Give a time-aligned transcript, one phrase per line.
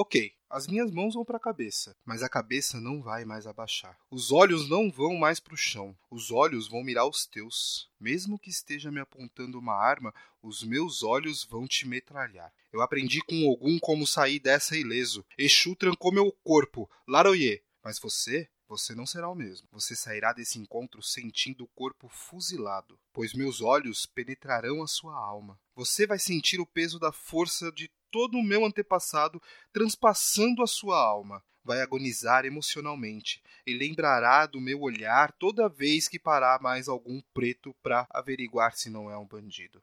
[0.00, 3.98] Ok, as minhas mãos vão para a cabeça, mas a cabeça não vai mais abaixar.
[4.08, 7.90] Os olhos não vão mais para o chão, os olhos vão mirar os teus.
[7.98, 12.54] Mesmo que esteja me apontando uma arma, os meus olhos vão te metralhar.
[12.72, 15.26] Eu aprendi com Ogum como sair dessa ileso.
[15.36, 17.60] Exu trancou meu corpo, Laroye.
[17.82, 19.66] Mas você, você não será o mesmo.
[19.72, 25.58] Você sairá desse encontro sentindo o corpo fuzilado, pois meus olhos penetrarão a sua alma.
[25.74, 29.40] Você vai sentir o peso da força de todo o meu antepassado
[29.72, 31.42] transpassando a sua alma.
[31.64, 37.74] Vai agonizar emocionalmente e lembrará do meu olhar toda vez que parar mais algum preto
[37.82, 39.82] para averiguar se não é um bandido.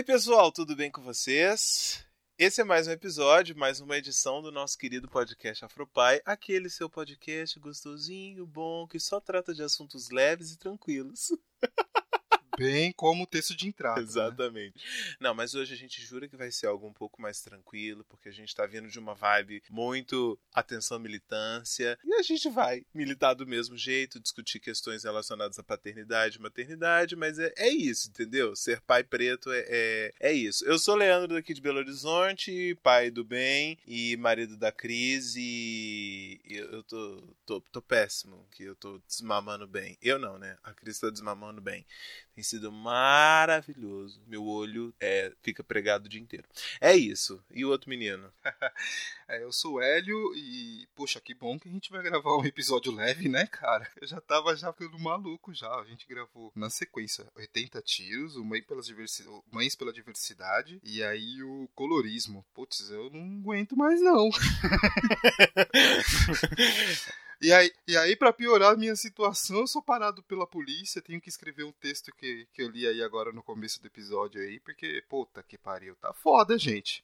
[0.00, 2.02] Oi, pessoal, tudo bem com vocês?
[2.38, 6.88] Esse é mais um episódio, mais uma edição do nosso querido podcast Afropai, aquele seu
[6.88, 11.32] podcast gostosinho, bom, que só trata de assuntos leves e tranquilos.
[12.60, 14.00] bem como o texto de entrada.
[14.00, 14.06] Né?
[14.06, 14.76] Exatamente.
[14.76, 15.16] Né?
[15.20, 18.28] Não, mas hoje a gente jura que vai ser algo um pouco mais tranquilo, porque
[18.28, 23.34] a gente tá vindo de uma vibe muito atenção militância, e a gente vai militar
[23.34, 28.54] do mesmo jeito, discutir questões relacionadas à paternidade maternidade, mas é, é isso, entendeu?
[28.56, 30.64] Ser pai preto é, é, é isso.
[30.64, 36.40] Eu sou Leandro daqui de Belo Horizonte, pai do bem e marido da Cris, e
[36.44, 39.96] eu, eu tô, tô, tô péssimo, que eu tô desmamando bem.
[40.02, 40.58] Eu não, né?
[40.62, 41.86] A Cris tá desmamando bem.
[42.40, 44.22] Tem sido maravilhoso.
[44.26, 46.48] Meu olho é, fica pregado o dia inteiro.
[46.80, 47.44] É isso.
[47.50, 48.32] E o outro menino?
[49.28, 52.46] é, eu sou o Hélio e, poxa, que bom que a gente vai gravar um
[52.46, 53.86] episódio leve, né, cara?
[54.00, 55.70] Eu já tava já ficando maluco já.
[55.70, 59.22] A gente gravou na sequência 80 tiros, o Mãe pelas diversi...
[59.52, 62.42] Mães pela Diversidade e aí o Colorismo.
[62.54, 64.30] Putz, eu não aguento mais não.
[67.40, 71.20] E aí, e aí para piorar a minha situação, eu sou parado pela polícia, tenho
[71.20, 74.60] que escrever um texto que, que eu li aí agora no começo do episódio aí,
[74.60, 77.02] porque, puta que pariu, tá foda, gente.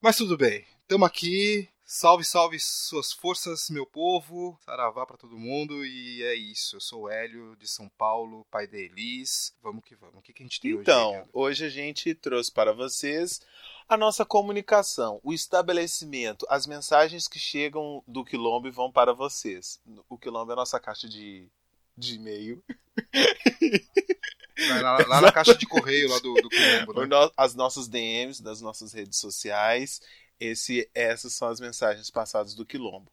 [0.00, 1.68] Mas tudo bem, tamo aqui.
[1.88, 4.58] Salve, salve suas forças, meu povo.
[4.64, 5.86] Saravá para todo mundo.
[5.86, 6.74] E é isso.
[6.76, 9.54] Eu sou o Hélio, de São Paulo, pai da Elis.
[9.62, 10.16] Vamos que vamos.
[10.16, 11.18] O que, que a gente tem então, hoje?
[11.20, 13.40] Então, hoje a gente trouxe para vocês
[13.88, 19.80] a nossa comunicação, o estabelecimento, as mensagens que chegam do Quilombo e vão para vocês.
[20.08, 21.48] O Quilombo é a nossa caixa de,
[21.96, 22.62] de e-mail.
[24.80, 27.06] Lá, lá, na caixa de correio lá do, do Quilombo.
[27.06, 27.30] Né?
[27.36, 30.00] As nossas DMs das nossas redes sociais.
[30.40, 33.12] Esse, essas são as mensagens passadas do Quilombo.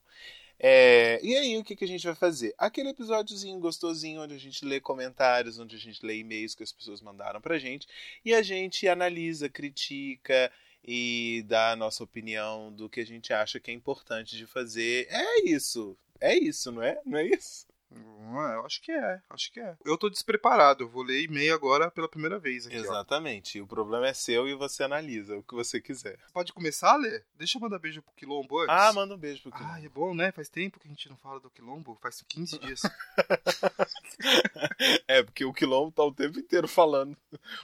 [0.59, 2.53] É, e aí, o que, que a gente vai fazer?
[2.57, 6.71] Aquele episódiozinho gostosinho onde a gente lê comentários, onde a gente lê e-mails que as
[6.71, 7.87] pessoas mandaram pra gente
[8.23, 10.51] e a gente analisa, critica
[10.83, 15.07] e dá a nossa opinião do que a gente acha que é importante de fazer.
[15.09, 15.97] É isso.
[16.19, 16.99] É isso, não é?
[17.05, 17.67] Não é isso?
[17.93, 19.77] Eu acho que é, acho que é.
[19.85, 22.75] Eu tô despreparado, eu vou ler e-mail agora pela primeira vez aqui.
[22.75, 23.59] Exatamente.
[23.59, 23.63] Ó.
[23.63, 26.17] O problema é seu e você analisa o que você quiser.
[26.33, 27.25] Pode começar a ler?
[27.35, 28.75] Deixa eu mandar beijo pro Quilombo antes.
[28.75, 29.73] Ah, manda um beijo pro Quilombo.
[29.73, 30.31] Ah, é bom, né?
[30.31, 32.81] Faz tempo que a gente não fala do Quilombo, faz 15 dias.
[35.07, 37.15] é, porque o Quilombo tá o tempo inteiro falando,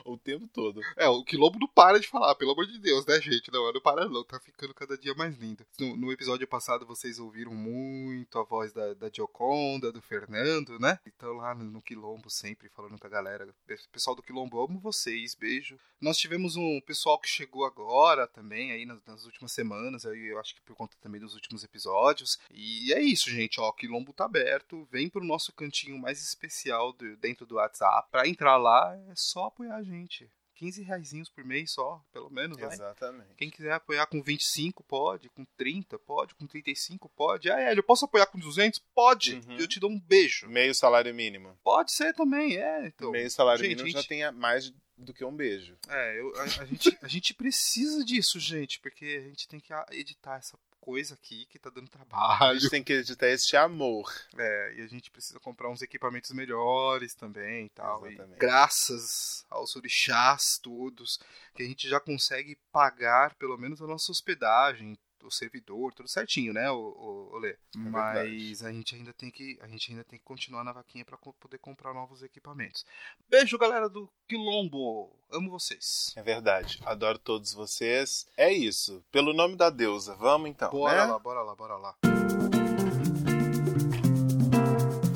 [0.06, 0.82] o tempo todo.
[0.96, 3.52] É, o Quilombo não para de falar, pelo amor de Deus, né, gente?
[3.52, 5.66] Não, não para não, tá ficando cada dia mais lindo.
[5.80, 10.80] No, no episódio passado vocês ouviram muito a voz da, da Gioconda, do Fernando, falando,
[10.80, 11.00] né?
[11.06, 13.48] Então lá no, Quilombo sempre falando com a galera.
[13.92, 15.80] Pessoal do Quilombo, amo vocês, beijo.
[16.02, 20.40] Nós tivemos um pessoal que chegou agora também, aí nas, nas últimas semanas, aí eu
[20.40, 22.40] acho que por conta também dos últimos episódios.
[22.52, 27.16] E é isso, gente, ó, Quilombo tá aberto, vem pro nosso cantinho mais especial do,
[27.18, 28.10] dentro do WhatsApp.
[28.12, 30.30] Pra entrar lá é só apoiar a gente.
[30.60, 32.58] 15 reais por mês só, pelo menos.
[32.58, 33.28] Exatamente.
[33.28, 33.36] Vai.
[33.38, 37.50] Quem quiser apoiar com 25 pode, com 30 pode, com 35 pode.
[37.50, 38.78] Ah, é, eu posso apoiar com 200?
[38.94, 39.36] Pode.
[39.36, 39.58] Uhum.
[39.58, 40.50] Eu te dou um beijo.
[40.50, 41.58] Meio salário mínimo.
[41.64, 42.88] Pode ser também, é.
[42.88, 44.02] Então, Meio salário gente, mínimo gente...
[44.02, 45.78] já tem mais do que um beijo.
[45.88, 49.74] É, eu, a, a, gente, a gente precisa disso, gente, porque a gente tem que
[49.92, 52.44] editar essa coisa aqui que tá dando trabalho.
[52.44, 54.12] A gente tem que editar este amor.
[54.38, 58.10] É, e a gente precisa comprar uns equipamentos melhores também e tal.
[58.10, 61.20] E graças aos orixás todos,
[61.54, 66.54] que a gente já consegue pagar pelo menos a nossa hospedagem, o servidor, tudo certinho,
[66.54, 67.52] né, o, o, Lê?
[67.52, 71.06] É Mas a gente, ainda tem que, a gente ainda tem que continuar na vaquinha
[71.06, 72.86] para poder comprar novos equipamentos.
[73.30, 75.16] Beijo, galera do Quilombo!
[75.32, 76.14] Amo vocês.
[76.16, 78.28] É verdade, adoro todos vocês.
[78.36, 80.72] É isso, pelo nome da deusa, vamos então.
[80.72, 81.12] Bora né?
[81.12, 81.96] lá, bora lá, bora lá.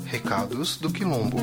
[0.05, 1.37] Recados do Quilombo.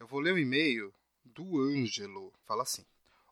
[0.00, 0.92] Eu vou ler o e-mail
[1.34, 2.32] do Ângelo.
[2.46, 2.84] Fala assim: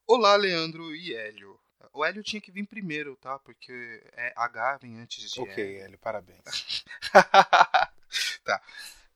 [0.06, 1.58] Olá, Leandro e Hélio.
[1.93, 3.38] O Hélio tinha que vir primeiro, tá?
[3.38, 3.73] Porque
[4.12, 5.82] é H vem antes de Ok, Hélio.
[5.85, 6.85] Hélio, parabéns.
[8.44, 8.62] tá.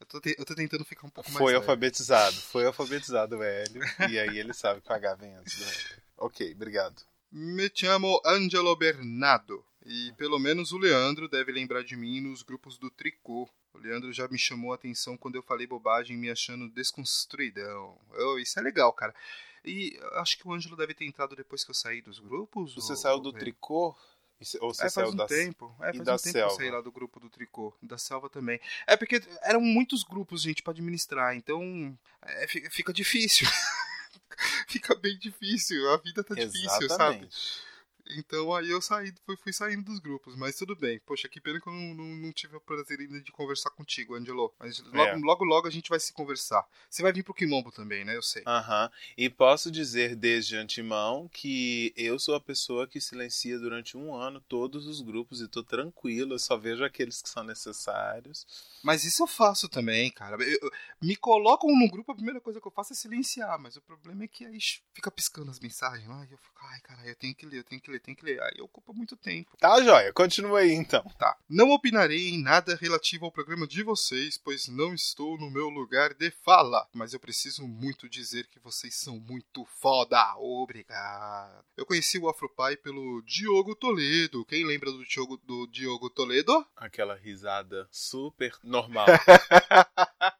[0.00, 1.38] Eu tô, te- eu tô tentando ficar um pouco mais.
[1.42, 1.56] Foi leve.
[1.62, 2.36] alfabetizado.
[2.36, 3.82] Foi alfabetizado o Hélio.
[4.10, 6.02] e aí ele sabe que o H vem antes do Hélio.
[6.18, 7.02] Ok, obrigado.
[7.30, 9.64] Me chamo Angelo Bernardo.
[9.86, 13.48] E pelo menos o Leandro deve lembrar de mim nos grupos do tricô.
[13.74, 17.98] O Leandro já me chamou a atenção quando eu falei bobagem me achando desconstruidão.
[18.16, 19.14] Oh, isso é legal, cara.
[19.64, 22.74] E acho que o Ângelo deve ter entrado depois que eu saí dos grupos.
[22.74, 23.96] Você ou- saiu do ou- tricô?
[24.40, 25.26] E Ou você É, faz um da...
[25.26, 25.74] tempo.
[25.80, 26.48] É, e faz da um tempo selva?
[26.48, 27.72] que eu saí lá do grupo do tricô.
[27.82, 28.60] Da selva também.
[28.86, 31.34] É porque eram muitos grupos, gente, pra administrar.
[31.36, 33.46] Então, é, fi- fica difícil.
[34.68, 35.88] fica bem difícil.
[35.90, 37.28] A vida tá difícil, sabe?
[38.10, 41.00] Então aí eu saí, fui, fui saindo dos grupos, mas tudo bem.
[41.06, 44.14] Poxa, que pena que eu não, não, não tive o prazer ainda de conversar contigo,
[44.14, 44.52] Angelo.
[44.58, 45.16] Mas logo, É.
[45.16, 46.66] logo, logo a gente vai se conversar.
[46.90, 48.14] Você vai vir pro Quilombo também, né?
[48.16, 48.42] Eu sei.
[48.46, 48.90] Aham.
[49.16, 54.40] E posso dizer desde antemão que eu sou a pessoa que silencia durante um ano
[54.40, 58.46] todos os grupos e tô tranquilo, eu só vejo aqueles que são necessários.
[58.82, 60.36] Mas isso eu faço também, cara.
[60.42, 60.70] Eu- eu-
[61.00, 64.24] me colocam no grupo, a primeira coisa que eu faço é silenciar, mas o problema
[64.24, 64.58] é que aí
[64.92, 67.64] fica piscando as mensagens lá e eu fico, ai, cara, eu tenho que ler, eu
[67.64, 68.42] tenho que ler, eu tenho que ler.
[68.42, 69.56] Aí ocupa muito tempo.
[69.58, 71.02] Tá, joia, continua aí então.
[71.18, 71.36] Tá.
[71.48, 76.14] Não opinarei em nada relativo ao programa de vocês, pois não estou no meu lugar
[76.14, 76.86] de fala.
[76.92, 80.34] Mas eu preciso muito dizer que vocês são muito foda.
[80.38, 81.64] Obrigado.
[81.76, 84.44] Eu conheci o Afropai pelo Diogo Toledo.
[84.44, 86.66] Quem lembra do Diogo, do Diogo Toledo?
[86.76, 89.06] Aquela risada super normal.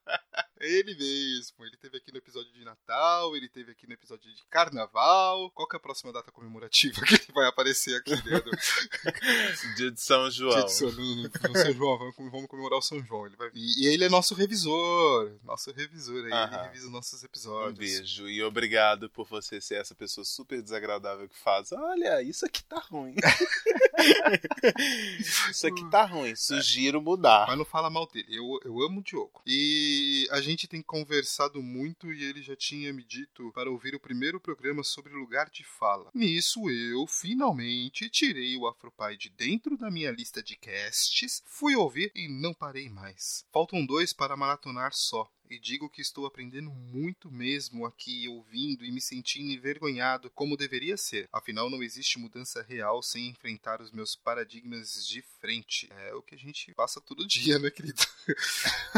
[0.67, 1.65] Ele mesmo.
[1.65, 5.51] Ele teve aqui no episódio de Natal, ele teve aqui no episódio de Carnaval.
[5.53, 8.51] Qual que é a próxima data comemorativa que ele vai aparecer aqui dentro?
[9.77, 10.65] Dia de São Dia João.
[10.65, 13.27] de São, no, no- no São João, vamos, comemorar o São João.
[13.27, 13.61] Ele vai vir.
[13.61, 15.33] E ele é nosso revisor.
[15.45, 16.33] Nosso revisor aí.
[16.33, 17.79] Ele revisa os nossos Um episódios.
[17.79, 21.73] beijo e obrigado por você ser essa pessoa super desagradável que faz.
[21.73, 23.15] Olha, isso aqui tá ruim.
[25.51, 26.35] isso aqui tá ruim.
[26.37, 27.47] Sugiro mudar.
[27.49, 28.27] Mas não fala mal dele.
[28.31, 29.43] Eu, eu amo o Diogo.
[29.47, 34.01] E a gente tem conversado muito e ele já tinha me dito para ouvir o
[34.01, 36.11] primeiro programa sobre lugar de fala.
[36.15, 42.13] Nisso eu, finalmente, tirei o Afropai de dentro da minha lista de casts, fui ouvir
[42.15, 43.45] e não parei mais.
[43.53, 45.29] Faltam dois para maratonar só.
[45.55, 50.97] E digo que estou aprendendo muito mesmo aqui, ouvindo e me sentindo envergonhado como deveria
[50.97, 51.29] ser.
[51.33, 55.89] Afinal, não existe mudança real sem enfrentar os meus paradigmas de frente.
[56.09, 58.03] É o que a gente passa todo dia, né, querido?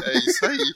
[0.02, 0.72] É isso aí.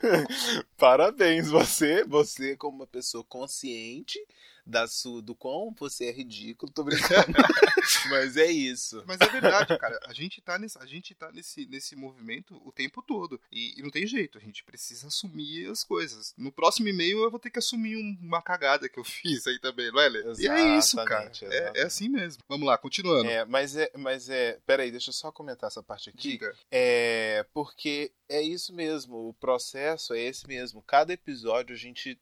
[0.78, 4.18] Parabéns, você, você como uma pessoa consciente
[4.66, 7.32] da sua, do quão você é ridículo, tô brincando.
[8.08, 9.02] Mas é isso.
[9.06, 9.98] Mas é verdade, cara.
[10.06, 13.40] A gente tá nesse, a gente tá nesse, nesse movimento o tempo todo.
[13.50, 16.32] E, e não tem jeito, a gente precisa assumir as coisas.
[16.36, 19.58] No próximo e-mail eu vou ter que assumir um- uma cagada que eu fiz aí
[19.58, 20.22] também, não é, Lê?
[20.38, 21.30] E é isso, cara.
[21.42, 22.42] É, é assim mesmo.
[22.48, 23.28] Vamos lá, continuando.
[23.28, 26.30] É, mas é, mas é, peraí, deixa eu só comentar essa parte aqui.
[26.30, 26.54] Diga.
[26.70, 30.82] É, porque é isso mesmo, o processo é esse mesmo.
[30.82, 32.18] Cada episódio a gente.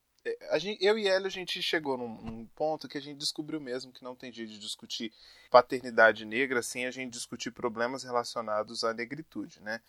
[0.51, 3.61] A gente eu e ela, a gente chegou num, num ponto que a gente descobriu
[3.61, 5.13] mesmo que não tem jeito de discutir
[5.51, 9.81] paternidade negra sem a gente discutir problemas relacionados à negritude, né?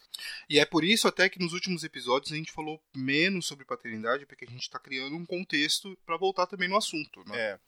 [0.49, 4.25] E é por isso até que nos últimos episódios a gente falou menos sobre paternidade,
[4.25, 7.37] porque a gente tá criando um contexto pra voltar também no assunto, né?
[7.39, 7.59] É,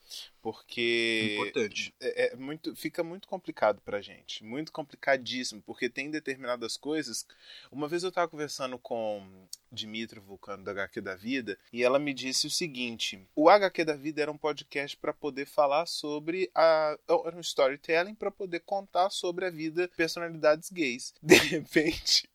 [0.41, 1.93] porque Importante.
[2.00, 7.25] é, é muito, fica muito complicado pra gente, muito complicadíssimo, porque tem determinadas coisas.
[7.71, 12.13] Uma vez eu estava conversando com Dimitri Vulcano da HQ da Vida e ela me
[12.13, 16.98] disse o seguinte: o HQ da Vida era um podcast para poder falar sobre a
[17.25, 17.39] era um
[17.81, 21.13] storytelling para poder contar sobre a vida de personalidades gays.
[21.21, 22.29] De repente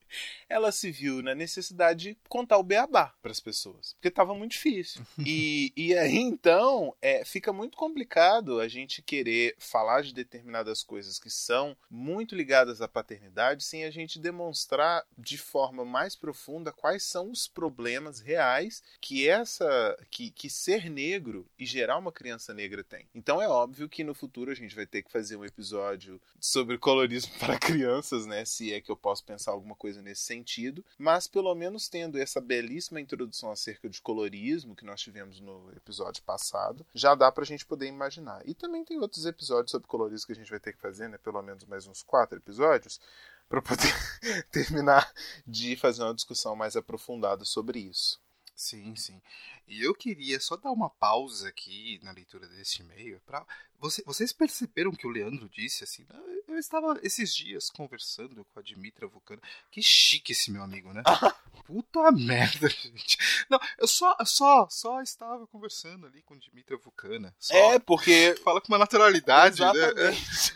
[0.49, 4.53] ela se viu na necessidade de contar o beabá para as pessoas, porque estava muito
[4.53, 5.03] difícil.
[5.29, 11.19] E, e aí então é, fica muito complicado a gente querer falar de determinadas coisas
[11.19, 17.03] que são muito ligadas à paternidade sem a gente demonstrar de forma mais profunda quais
[17.03, 22.85] são os problemas reais que essa que, que ser negro e gerar uma criança negra
[22.85, 23.09] tem.
[23.15, 26.79] Então é óbvio que no futuro a gente vai ter que fazer um episódio sobre
[26.79, 28.45] colorismo para crianças, né?
[28.45, 32.41] Se é que eu posso pensar alguma coisa nesse sentido, mas pelo menos tendo essa
[32.41, 37.67] belíssima introdução acerca de colorismo que nós tivemos no episódio passado, já dá pra gente
[37.67, 38.43] poder imaginar.
[38.47, 41.19] E também tem outros episódios sobre colorismo que a gente vai ter que fazer, né?
[41.19, 43.01] Pelo menos mais uns quatro episódios,
[43.49, 43.95] para poder
[44.51, 45.13] terminar
[45.47, 48.21] de fazer uma discussão mais aprofundada sobre isso.
[48.57, 49.21] Sim, sim.
[49.69, 53.47] E eu queria só dar uma pausa aqui na leitura desse e-mail para
[53.81, 56.05] Você, vocês perceberam que o Leandro disse assim?
[56.11, 59.43] "Ah, Eu estava esses dias conversando com a Dimitra Vulcano.
[59.71, 61.03] Que chique esse meu amigo, né?
[61.67, 63.19] Puta merda, gente.
[63.51, 67.35] Não, eu só, só, só estava conversando ali com o Dmitry Vulcana.
[67.39, 67.55] Só.
[67.55, 68.37] É, porque.
[68.45, 69.71] Fala com uma naturalidade, né?
[69.73, 70.53] Exatamente.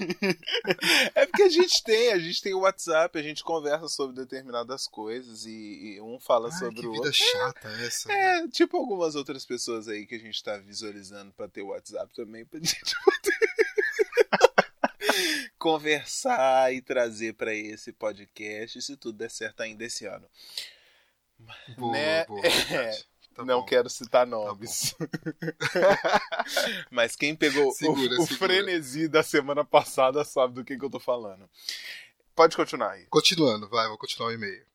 [1.14, 4.86] é porque a gente tem, a gente tem o WhatsApp, a gente conversa sobre determinadas
[4.86, 7.20] coisas e, e um fala Ai, sobre que o vida outro.
[7.20, 8.08] chata essa.
[8.08, 8.38] né?
[8.44, 12.12] É, tipo algumas outras pessoas aí que a gente tá visualizando pra ter o WhatsApp
[12.14, 12.94] também, pra gente
[15.58, 20.26] conversar e trazer pra esse podcast, se tudo der certo ainda esse ano.
[21.76, 22.24] Boa, né?
[22.26, 23.00] boa, É.
[23.32, 23.64] Tá não bom.
[23.66, 24.92] quero citar nomes.
[26.90, 28.36] Mas quem pegou o- Segura, o, segura.
[28.36, 31.48] frenesi da semana passada sabe do que, que eu tô falando.
[32.34, 33.06] Pode continuar aí.
[33.06, 34.66] Continuando, vai, vou continuar o e-mail.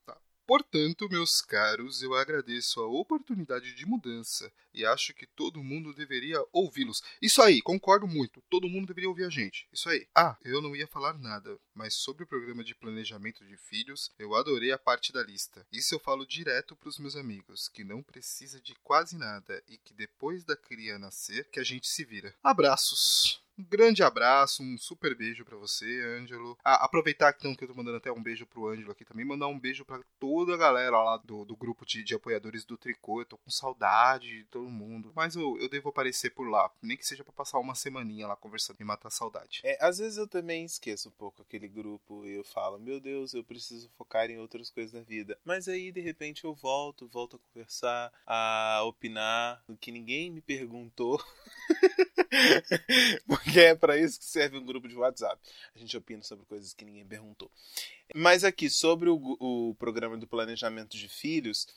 [0.45, 6.43] Portanto, meus caros, eu agradeço a oportunidade de mudança e acho que todo mundo deveria
[6.51, 7.01] ouvi-los.
[7.21, 8.43] Isso aí, concordo muito.
[8.49, 9.67] Todo mundo deveria ouvir a gente.
[9.73, 10.07] Isso aí.
[10.13, 14.35] Ah, eu não ia falar nada, mas sobre o programa de planejamento de filhos, eu
[14.35, 15.65] adorei a parte da lista.
[15.71, 19.93] Isso eu falo direto pros meus amigos, que não precisa de quase nada e que
[19.93, 22.35] depois da cria nascer, que a gente se vira.
[22.43, 23.44] Abraços.
[23.57, 25.85] Um grande abraço, um super beijo pra você,
[26.19, 26.57] Ângelo.
[26.63, 29.47] Ah, aproveitar então que eu tô mandando até um beijo pro Ângelo aqui também, mandar
[29.47, 33.21] um beijo pra toda a galera lá do, do grupo de, de apoiadores do Tricô.
[33.21, 35.13] Eu tô com saudade de todo mundo.
[35.15, 38.35] Mas eu, eu devo aparecer por lá, nem que seja pra passar uma semaninha lá
[38.35, 39.61] conversando e matar a saudade.
[39.63, 43.33] É, às vezes eu também esqueço um pouco aquele grupo e eu falo, meu Deus,
[43.33, 45.37] eu preciso focar em outras coisas da vida.
[45.45, 50.41] Mas aí, de repente, eu volto, volto a conversar, a opinar, o que ninguém me
[50.41, 51.23] perguntou.
[53.55, 55.39] Porque é pra isso que serve um grupo de WhatsApp.
[55.75, 57.51] A gente opina sobre coisas que ninguém perguntou.
[58.15, 61.67] Mas aqui, sobre o, o programa do planejamento de filhos,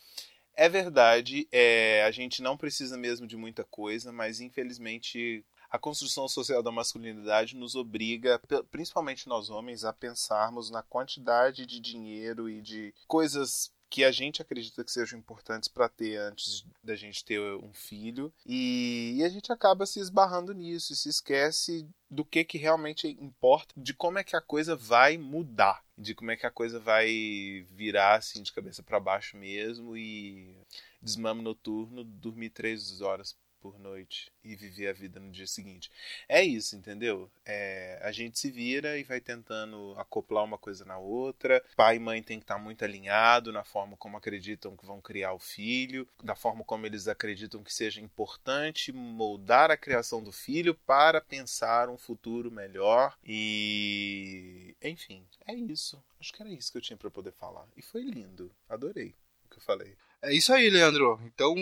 [0.55, 6.27] é verdade, é, a gente não precisa mesmo de muita coisa, mas infelizmente a construção
[6.27, 12.63] social da masculinidade nos obriga, principalmente nós homens, a pensarmos na quantidade de dinheiro e
[12.63, 17.41] de coisas que a gente acredita que sejam importantes para ter antes da gente ter
[17.41, 18.33] um filho.
[18.47, 23.09] E, e a gente acaba se esbarrando nisso e se esquece do que que realmente
[23.21, 26.79] importa, de como é que a coisa vai mudar, de como é que a coisa
[26.79, 30.57] vai virar assim de cabeça para baixo mesmo e
[31.03, 35.91] desmame noturno, dormir três horas por noite e viver a vida no dia seguinte.
[36.29, 37.31] É isso, entendeu?
[37.45, 41.63] É, a gente se vira e vai tentando acoplar uma coisa na outra.
[41.77, 45.33] Pai e mãe tem que estar muito alinhado na forma como acreditam que vão criar
[45.33, 50.75] o filho, da forma como eles acreditam que seja importante moldar a criação do filho
[50.75, 56.03] para pensar um futuro melhor e, enfim, é isso.
[56.21, 58.51] Acho que era isso que eu tinha para poder falar e foi lindo.
[58.69, 59.97] Adorei o que eu falei.
[60.21, 61.21] É isso aí, Leandro.
[61.25, 61.55] Então,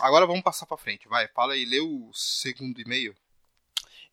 [0.00, 1.08] agora vamos passar pra frente.
[1.08, 3.14] Vai, fala aí, lê o segundo e-mail.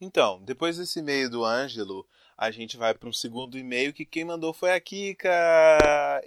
[0.02, 2.06] Então, depois desse e-mail do Ângelo,
[2.38, 5.38] a gente vai para um segundo e-mail que quem mandou foi a Kika.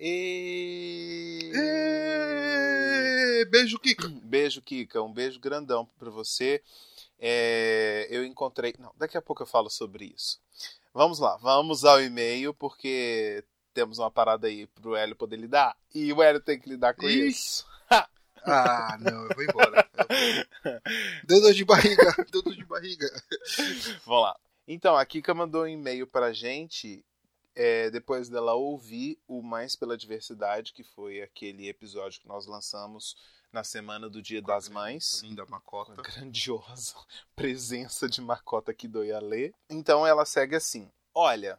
[0.01, 1.51] E...
[1.53, 4.09] Ê, Beijo, Kika.
[4.23, 5.03] Beijo, Kika.
[5.03, 6.63] Um beijo grandão para você.
[7.19, 8.75] É, eu encontrei.
[8.79, 10.41] Não, daqui a pouco eu falo sobre isso.
[10.95, 13.45] Vamos lá, vamos ao e-mail, porque
[13.79, 15.77] temos uma parada aí pro Hélio poder lidar.
[15.95, 17.29] E o Hélio tem que lidar com Ih.
[17.29, 17.65] isso.
[18.51, 19.91] Ah, não, eu vou embora.
[21.25, 23.07] Deu dor de barriga, deu dor de barriga.
[24.07, 24.41] Vamos lá.
[24.67, 27.05] Então, a Kika mandou um e-mail pra gente
[27.55, 33.17] é, depois dela ouvir o Mais pela Diversidade, que foi aquele episódio que nós lançamos
[33.53, 35.21] na semana do Dia das Mães.
[35.23, 35.93] Linda macota.
[35.93, 36.95] Uma grandiosa
[37.37, 39.53] presença de Macota que doi a ler.
[39.69, 41.59] Então ela segue assim: Olha,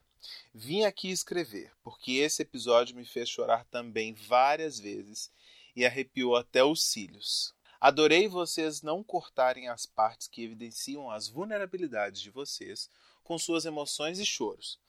[0.54, 5.32] vim aqui escrever, porque esse episódio me fez chorar também várias vezes
[5.76, 7.54] e arrepiou até os cílios.
[7.80, 12.90] Adorei vocês não cortarem as partes que evidenciam as vulnerabilidades de vocês
[13.24, 14.80] com suas emoções e choros.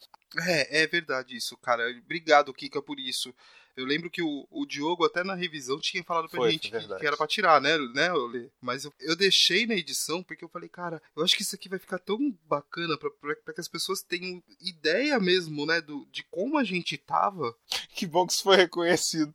[0.46, 1.88] É, é verdade isso, cara.
[1.90, 3.34] Obrigado, Kika, por isso.
[3.76, 6.80] Eu lembro que o, o Diogo, até na revisão, tinha falado pra Foi, gente foi
[6.80, 8.48] que, que era pra tirar, né, né Olê?
[8.60, 11.68] Mas eu, eu deixei na edição porque eu falei, cara, eu acho que isso aqui
[11.68, 16.06] vai ficar tão bacana pra, pra, pra que as pessoas tenham ideia mesmo, né, do,
[16.10, 17.54] de como a gente tava.
[17.94, 19.34] Que bom que isso foi reconhecido.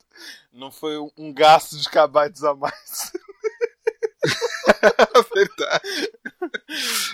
[0.52, 3.12] Não foi um- um gasto de cabates a mais.
[5.34, 6.12] verdade.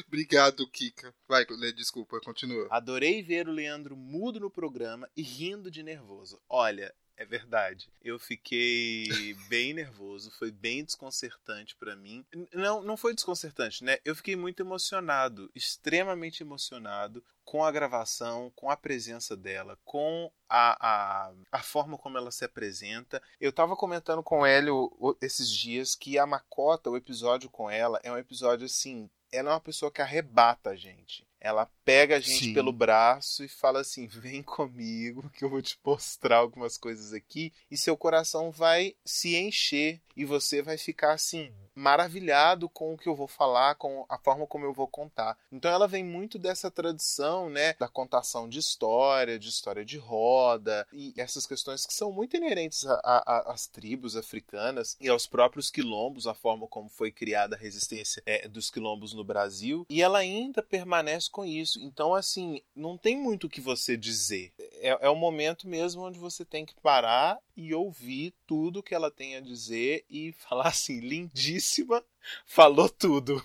[0.07, 1.13] Obrigado, Kika.
[1.27, 2.67] Vai, desculpa, continua.
[2.69, 6.39] Adorei ver o Leandro mudo no programa e rindo de nervoso.
[6.49, 7.89] Olha, é verdade.
[8.01, 12.25] Eu fiquei bem nervoso, foi bem desconcertante pra mim.
[12.53, 13.99] Não, não foi desconcertante, né?
[14.03, 21.27] Eu fiquei muito emocionado, extremamente emocionado com a gravação, com a presença dela, com a,
[21.29, 23.21] a, a forma como ela se apresenta.
[23.39, 27.99] Eu tava comentando com o Hélio esses dias que a Macota, o episódio com ela,
[28.03, 29.09] é um episódio assim.
[29.31, 31.25] Ela é uma pessoa que arrebata a gente.
[31.41, 32.53] Ela pega a gente Sim.
[32.53, 37.51] pelo braço e fala assim: vem comigo que eu vou te mostrar algumas coisas aqui
[37.69, 43.09] e seu coração vai se encher e você vai ficar assim maravilhado com o que
[43.09, 45.35] eu vou falar, com a forma como eu vou contar.
[45.51, 50.87] Então ela vem muito dessa tradição, né, da contação de história, de história de roda
[50.93, 56.33] e essas questões que são muito inerentes às tribos africanas e aos próprios quilombos, a
[56.33, 59.85] forma como foi criada a resistência é, dos quilombos no Brasil.
[59.89, 61.79] E ela ainda permanece com isso.
[61.81, 64.53] Então, assim, não tem muito o que você dizer.
[64.81, 69.11] É, é o momento mesmo onde você tem que parar e ouvir tudo que ela
[69.11, 72.03] tem a dizer e falar assim, lindíssima,
[72.45, 73.43] falou tudo.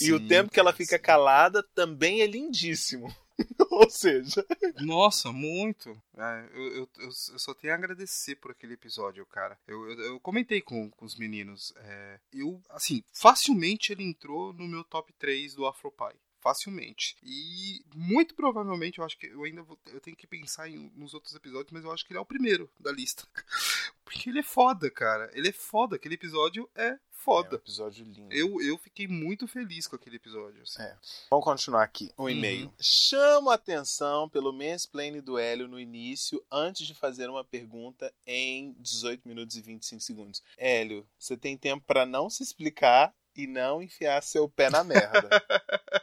[0.00, 1.02] e o Sim, tempo que ela fica sim.
[1.02, 3.14] calada também é lindíssimo.
[3.70, 4.44] Ou seja,
[4.80, 5.90] Nossa, muito.
[6.16, 9.58] É, eu, eu, eu, só tenho a agradecer por aquele episódio, cara.
[9.66, 11.72] Eu, eu, eu comentei com, com os meninos.
[11.76, 16.18] é, eu, assim, facilmente ele entrou no meu top 3 do Afropie.
[16.42, 17.16] Facilmente.
[17.22, 21.14] E muito provavelmente eu acho que eu ainda vou, eu tenho que pensar em, nos
[21.14, 23.26] outros episódios, mas eu acho que ele é o primeiro da lista.
[24.04, 25.30] Porque ele é foda, cara.
[25.32, 25.96] Ele é foda.
[25.96, 27.56] Aquele episódio é é um foda.
[27.56, 28.32] episódio lindo.
[28.32, 30.60] Eu, eu fiquei muito feliz com aquele episódio.
[30.62, 30.82] assim.
[30.82, 30.96] É.
[31.30, 32.10] Vamos continuar aqui.
[32.16, 32.66] O e-mail.
[32.66, 32.72] Uhum.
[32.80, 38.72] Chama a atenção pelo mansplaining do Hélio no início, antes de fazer uma pergunta em
[38.80, 40.42] 18 minutos e 25 segundos.
[40.56, 45.28] Hélio, você tem tempo para não se explicar e não enfiar seu pé na merda.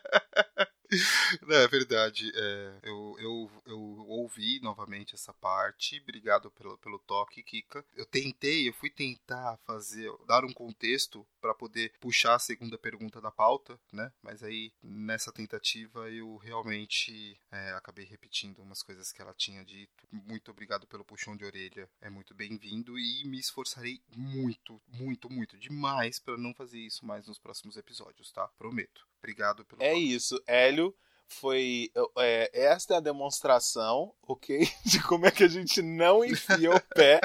[1.48, 2.32] Não, é verdade.
[2.36, 3.79] É, eu, eu, eu
[4.30, 6.00] ouvi novamente essa parte.
[6.00, 7.84] Obrigado pelo, pelo toque, Kika.
[7.96, 13.20] Eu tentei, eu fui tentar fazer, dar um contexto para poder puxar a segunda pergunta
[13.20, 14.12] da pauta, né?
[14.22, 20.08] Mas aí nessa tentativa eu realmente é, acabei repetindo umas coisas que ela tinha dito.
[20.12, 21.90] Muito obrigado pelo puxão de orelha.
[22.00, 27.28] É muito bem-vindo e me esforçarei muito, muito, muito demais para não fazer isso mais
[27.28, 28.48] nos próximos episódios, tá?
[28.60, 29.08] Prometo.
[29.18, 30.14] Obrigado pelo É toque.
[30.14, 30.96] isso, Hélio.
[31.30, 34.68] Foi é, esta é a demonstração, ok?
[34.84, 37.22] De como é que a gente não enfia o pé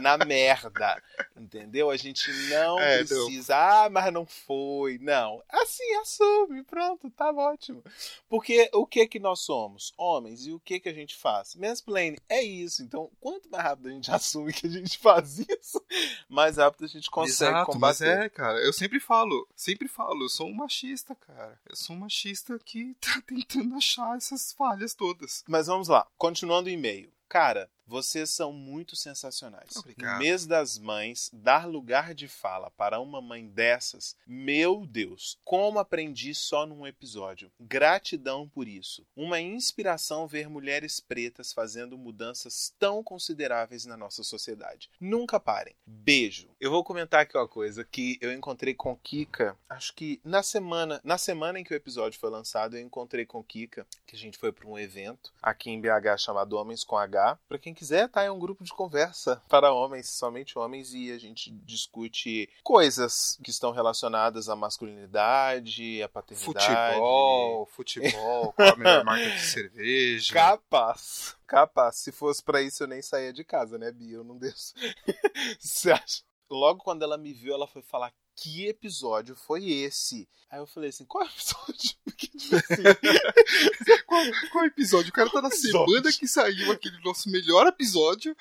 [0.00, 1.00] na merda,
[1.36, 1.88] entendeu?
[1.90, 3.06] A gente não É, não.
[3.06, 5.42] precisa, ah, mas não foi, não.
[5.48, 7.82] Assim, assume, pronto, tá ótimo.
[8.28, 9.92] Porque o que que nós somos?
[9.96, 11.54] Homens, e o que que a gente faz?
[11.54, 15.80] Mansplaining é isso, então quanto mais rápido a gente assume que a gente faz isso,
[16.28, 18.24] mais rápido a gente consegue Exato, mas combater.
[18.24, 21.58] é, cara, eu sempre falo, sempre falo, eu sou um machista, cara.
[21.68, 25.42] Eu sou um machista que tá tentando achar essas falhas todas.
[25.48, 27.12] Mas vamos lá, continuando o e-mail.
[27.28, 29.76] Cara, vocês são muito sensacionais.
[29.76, 30.14] Obrigado.
[30.14, 35.78] No mês das mães, dar lugar de fala para uma mãe dessas, meu Deus, como
[35.78, 37.50] aprendi só num episódio.
[37.60, 39.06] Gratidão por isso.
[39.14, 44.90] Uma inspiração ver mulheres pretas fazendo mudanças tão consideráveis na nossa sociedade.
[45.00, 45.74] Nunca parem.
[45.86, 46.48] Beijo.
[46.60, 51.00] Eu vou comentar aqui uma coisa que eu encontrei com Kika, acho que na semana,
[51.04, 54.38] na semana em que o episódio foi lançado, eu encontrei com Kika, que a gente
[54.38, 57.38] foi para um evento aqui em BH chamado Homens com H.
[57.48, 58.22] Para quem quiser, tá?
[58.22, 63.50] É um grupo de conversa para homens, somente homens, e a gente discute coisas que
[63.50, 66.44] estão relacionadas à masculinidade, à paternidade.
[66.44, 70.32] Futebol, futebol, qual a melhor marca de cerveja.
[70.32, 71.36] Capaz.
[71.46, 71.96] Capaz.
[71.96, 74.16] Se fosse pra isso, eu nem saía de casa, né, Bia?
[74.16, 74.74] Eu não desço.
[75.58, 76.22] Você acha?
[76.50, 80.28] Logo quando ela me viu, ela foi falar que episódio foi esse?
[80.50, 81.96] Aí eu falei assim, qual episódio?
[82.04, 82.82] Porque, tipo assim,
[84.06, 85.10] qual, qual episódio?
[85.10, 85.94] O cara tá na Episódio.
[85.94, 88.36] semana que saiu aquele nosso melhor episódio.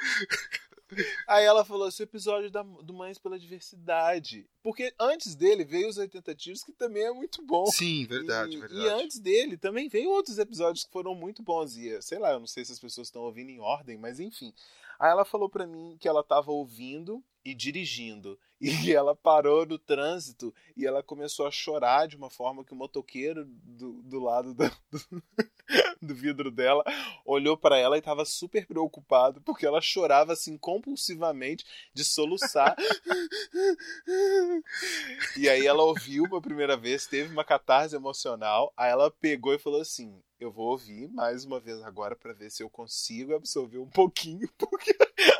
[1.27, 4.47] Aí ela falou esse episódio da, do Mães pela Diversidade.
[4.61, 7.65] Porque antes dele veio os 80 Tiros, que também é muito bom.
[7.65, 8.81] Sim, verdade, e, verdade.
[8.81, 11.75] E antes dele também veio outros episódios que foram muito bons.
[11.75, 14.53] E sei lá, eu não sei se as pessoas estão ouvindo em ordem, mas enfim.
[14.99, 18.39] Aí ela falou pra mim que ela tava ouvindo e dirigindo.
[18.59, 22.75] E ela parou no trânsito e ela começou a chorar de uma forma que o
[22.75, 25.23] motoqueiro do, do lado do, do,
[26.07, 26.83] do vidro dela
[27.25, 32.75] olhou pra ela e tava super preocupado porque ela chorava assim compulsivamente de soluçar.
[35.37, 39.59] e aí ela ouviu uma primeira vez, teve uma catarse emocional, aí ela pegou e
[39.59, 43.79] falou assim: "Eu vou ouvir mais uma vez agora pra ver se eu consigo absorver
[43.79, 44.95] um pouquinho, porque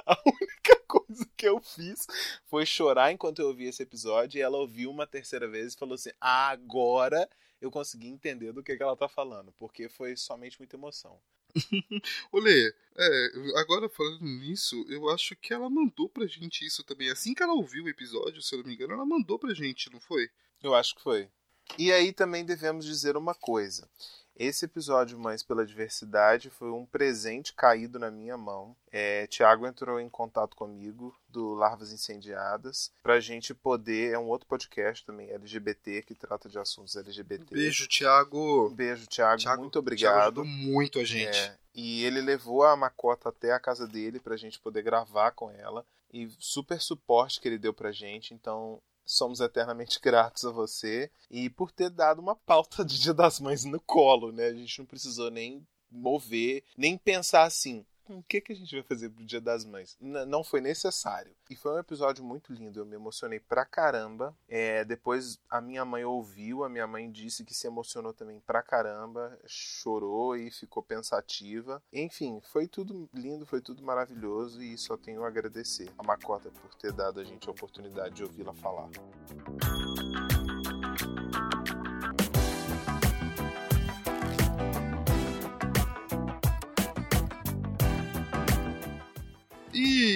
[0.06, 2.06] a única coisa que eu fiz
[2.46, 5.96] foi chorar enquanto eu ouvi esse episódio e ela ouviu uma terceira vez e falou
[5.96, 7.28] assim: "Agora
[7.60, 11.20] eu consegui entender do que, que ela tá falando, porque foi somente muita emoção.
[12.32, 17.10] Olê, é, agora falando nisso, eu acho que ela mandou pra gente isso também.
[17.10, 19.92] Assim que ela ouviu o episódio, se eu não me engano, ela mandou pra gente,
[19.92, 20.30] não foi?
[20.62, 21.30] Eu acho que foi.
[21.78, 23.88] E aí também devemos dizer uma coisa.
[24.36, 28.76] Esse episódio Mães pela Diversidade foi um presente caído na minha mão.
[28.92, 34.14] É, Tiago entrou em contato comigo do Larvas Incendiadas para a gente poder.
[34.14, 37.54] É um outro podcast também LGBT que trata de assuntos LGBT.
[37.54, 38.72] Beijo, Tiago.
[38.72, 39.42] Beijo, Tiago.
[39.58, 40.44] Muito obrigado.
[40.44, 41.38] Tiago muito a gente.
[41.38, 45.32] É, e ele levou a Macota até a casa dele para a gente poder gravar
[45.32, 45.86] com ela.
[46.12, 48.34] E super suporte que ele deu pra gente.
[48.34, 53.40] Então, somos eternamente gratos a você e por ter dado uma pauta de Dia das
[53.40, 54.48] Mães no colo, né?
[54.48, 58.84] A gente não precisou nem mover, nem pensar assim, o que, que a gente vai
[58.84, 59.98] fazer pro Dia das Mães?
[60.02, 61.34] N não foi necessário.
[61.50, 64.36] E foi um episódio muito lindo, eu me emocionei pra caramba.
[64.48, 68.62] É, depois a minha mãe ouviu, a minha mãe disse que se emocionou também pra
[68.62, 71.82] caramba, chorou e ficou pensativa.
[71.92, 76.74] Enfim, foi tudo lindo, foi tudo maravilhoso e só tenho a agradecer a Macota por
[76.76, 78.90] ter dado a gente a oportunidade de ouvi-la falar.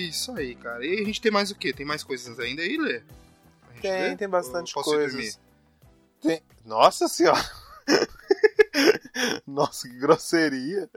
[0.07, 0.85] Isso aí, cara.
[0.85, 1.73] E a gente tem mais o quê?
[1.73, 3.01] Tem mais coisas ainda aí, Lê?
[3.81, 5.39] Tem, tem bastante coisas.
[6.21, 6.41] Tem...
[6.65, 7.43] Nossa senhora!
[9.45, 10.89] Nossa, que grosseria.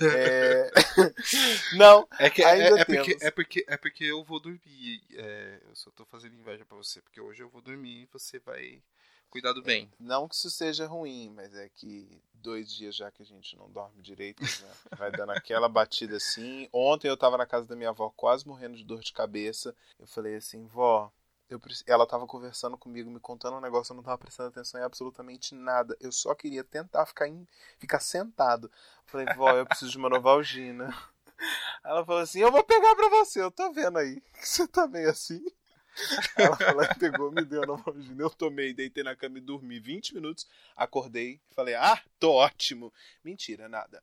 [0.00, 0.70] É...
[1.76, 5.02] Não, é que ainda é, é porque, é, porque, é porque eu vou dormir.
[5.14, 8.38] É, eu só tô fazendo inveja para você, porque hoje eu vou dormir e você
[8.38, 8.80] vai
[9.36, 9.92] cuidar do bem.
[10.00, 13.70] Não que isso seja ruim, mas é que dois dias já que a gente não
[13.70, 14.72] dorme direito, né?
[14.96, 16.68] vai dando aquela batida assim.
[16.72, 19.74] Ontem eu tava na casa da minha avó quase morrendo de dor de cabeça.
[19.98, 21.12] Eu falei assim, vó,
[21.50, 24.84] eu, ela tava conversando comigo, me contando um negócio, eu não tava prestando atenção em
[24.84, 25.94] absolutamente nada.
[26.00, 27.26] Eu só queria tentar ficar,
[27.78, 28.68] ficar sentado.
[28.68, 30.96] Eu falei, vó, eu preciso de uma Novalgina.
[31.84, 34.20] Ela falou assim, eu vou pegar pra você, eu tô vendo aí.
[34.40, 35.44] Que você tá meio assim.
[36.36, 38.22] Ela falou, pegou, me deu a Novalgina.
[38.22, 40.46] Eu tomei, deitei na cama e dormi 20 minutos.
[40.76, 42.92] Acordei, falei, ah, tô ótimo.
[43.24, 44.02] Mentira, nada.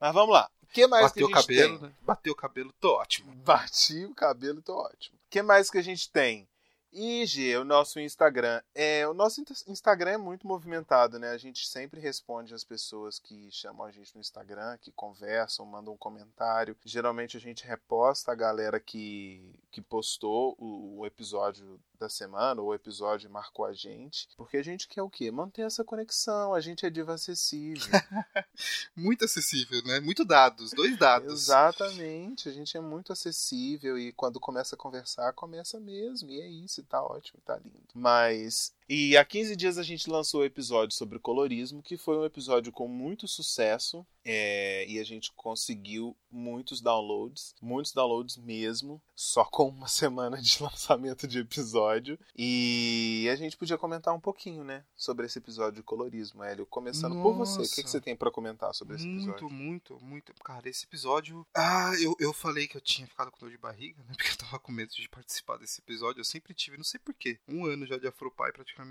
[0.00, 0.50] Mas vamos lá.
[0.62, 1.88] O que mais Bateu que a gente o cabelo, tem?
[1.88, 1.94] Né?
[2.02, 3.32] Bateu o cabelo, tô ótimo.
[3.36, 5.16] Bati o cabelo, tô ótimo.
[5.16, 6.48] O que mais que a gente tem?
[6.92, 8.60] IG, o nosso Instagram.
[8.74, 11.30] É, o nosso Instagram é muito movimentado, né?
[11.30, 15.94] A gente sempre responde às pessoas que chamam a gente no Instagram, que conversam, mandam
[15.94, 16.76] um comentário.
[16.84, 22.68] Geralmente a gente reposta a galera que, que postou o, o episódio da semana, ou
[22.68, 24.28] o episódio marcou a gente.
[24.36, 25.30] Porque a gente quer o quê?
[25.30, 26.52] Manter essa conexão.
[26.52, 27.80] A gente é diva acessível.
[28.94, 30.00] muito acessível, né?
[30.00, 31.32] Muito dados, dois dados.
[31.32, 32.48] Exatamente.
[32.48, 36.30] A gente é muito acessível e quando começa a conversar, começa mesmo.
[36.30, 37.80] E é isso, tá ótimo, tá lindo.
[37.94, 42.24] Mas e há 15 dias a gente lançou o episódio sobre colorismo, que foi um
[42.24, 44.06] episódio com muito sucesso.
[44.24, 50.62] É, e a gente conseguiu muitos downloads, muitos downloads mesmo, só com uma semana de
[50.62, 52.16] lançamento de episódio.
[52.36, 56.66] E a gente podia comentar um pouquinho, né, sobre esse episódio de colorismo, Hélio.
[56.66, 57.22] Começando Nossa.
[57.22, 59.50] por você, o que, que, você tem para comentar sobre esse episódio?
[59.50, 60.34] Muito, muito, muito.
[60.44, 61.44] Cara, esse episódio.
[61.52, 64.36] Ah, eu, eu falei que eu tinha ficado com dor de barriga, né, porque eu
[64.36, 66.20] tava com medo de participar desse episódio.
[66.20, 68.81] Eu sempre tive, não sei porquê, um ano já de Afropai praticamente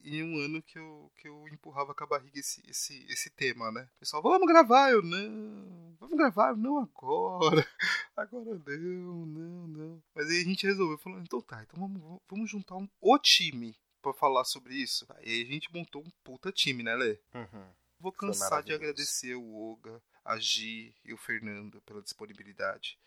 [0.00, 3.70] E um ano que eu, que eu empurrava com a barriga esse, esse, esse tema,
[3.70, 3.88] né?
[3.96, 5.96] O pessoal, vamos gravar, eu não.
[5.98, 7.66] Vamos gravar, eu não agora.
[8.16, 10.02] Agora não, não, não.
[10.14, 13.74] Mas aí a gente resolveu, falou, então tá, então vamos, vamos juntar um, o time
[14.02, 15.06] para falar sobre isso.
[15.10, 17.18] Aí a gente montou um puta time, né, Lê?
[17.34, 17.72] Uhum.
[17.98, 22.98] Vou cansar de agradecer o Oga, a Gi e o Fernando pela disponibilidade.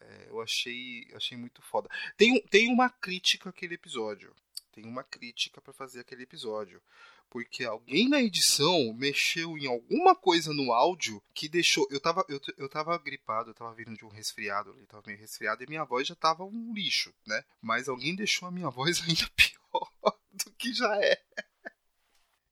[0.00, 1.88] É, eu achei, achei muito foda.
[2.16, 4.34] Tem, tem uma crítica àquele episódio
[4.78, 6.80] tem uma crítica para fazer aquele episódio.
[7.28, 11.86] Porque alguém na edição mexeu em alguma coisa no áudio que deixou.
[11.90, 15.18] Eu tava, eu, eu tava gripado, eu tava vindo de um resfriado, eu tava meio
[15.18, 17.44] resfriado e minha voz já tava um lixo, né?
[17.60, 21.20] Mas alguém deixou a minha voz ainda pior do que já é.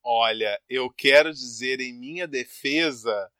[0.02, 3.32] Olha, eu quero dizer em minha defesa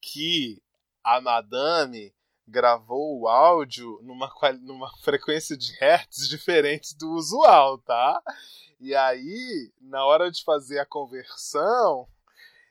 [0.00, 0.62] que
[1.02, 2.14] a madame
[2.46, 4.30] gravou o áudio numa,
[4.60, 8.22] numa frequência de hertz diferente do usual, tá?
[8.78, 12.06] E aí, na hora de fazer a conversão,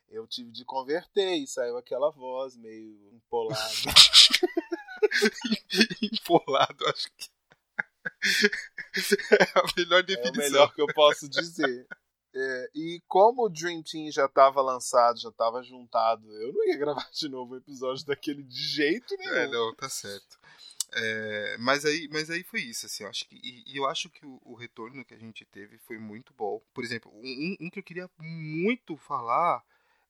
[0.10, 3.60] eu tive de converter e saiu aquela voz meio empolada.
[6.02, 7.36] empolado, acho que
[9.34, 10.44] é a melhor definição.
[10.44, 11.88] É o melhor que eu posso dizer.
[12.38, 16.76] É, e como o Dream Team já estava lançado, já estava juntado, eu não ia
[16.78, 19.34] gravar de novo o episódio daquele de jeito nenhum.
[19.34, 20.38] É, não, tá certo.
[20.94, 24.10] É, mas, aí, mas aí foi isso, assim, eu acho que, e, e eu acho
[24.10, 26.62] que o, o, retorno que a gente teve foi muito bom.
[26.74, 29.64] Por exemplo, um, um que eu queria muito falar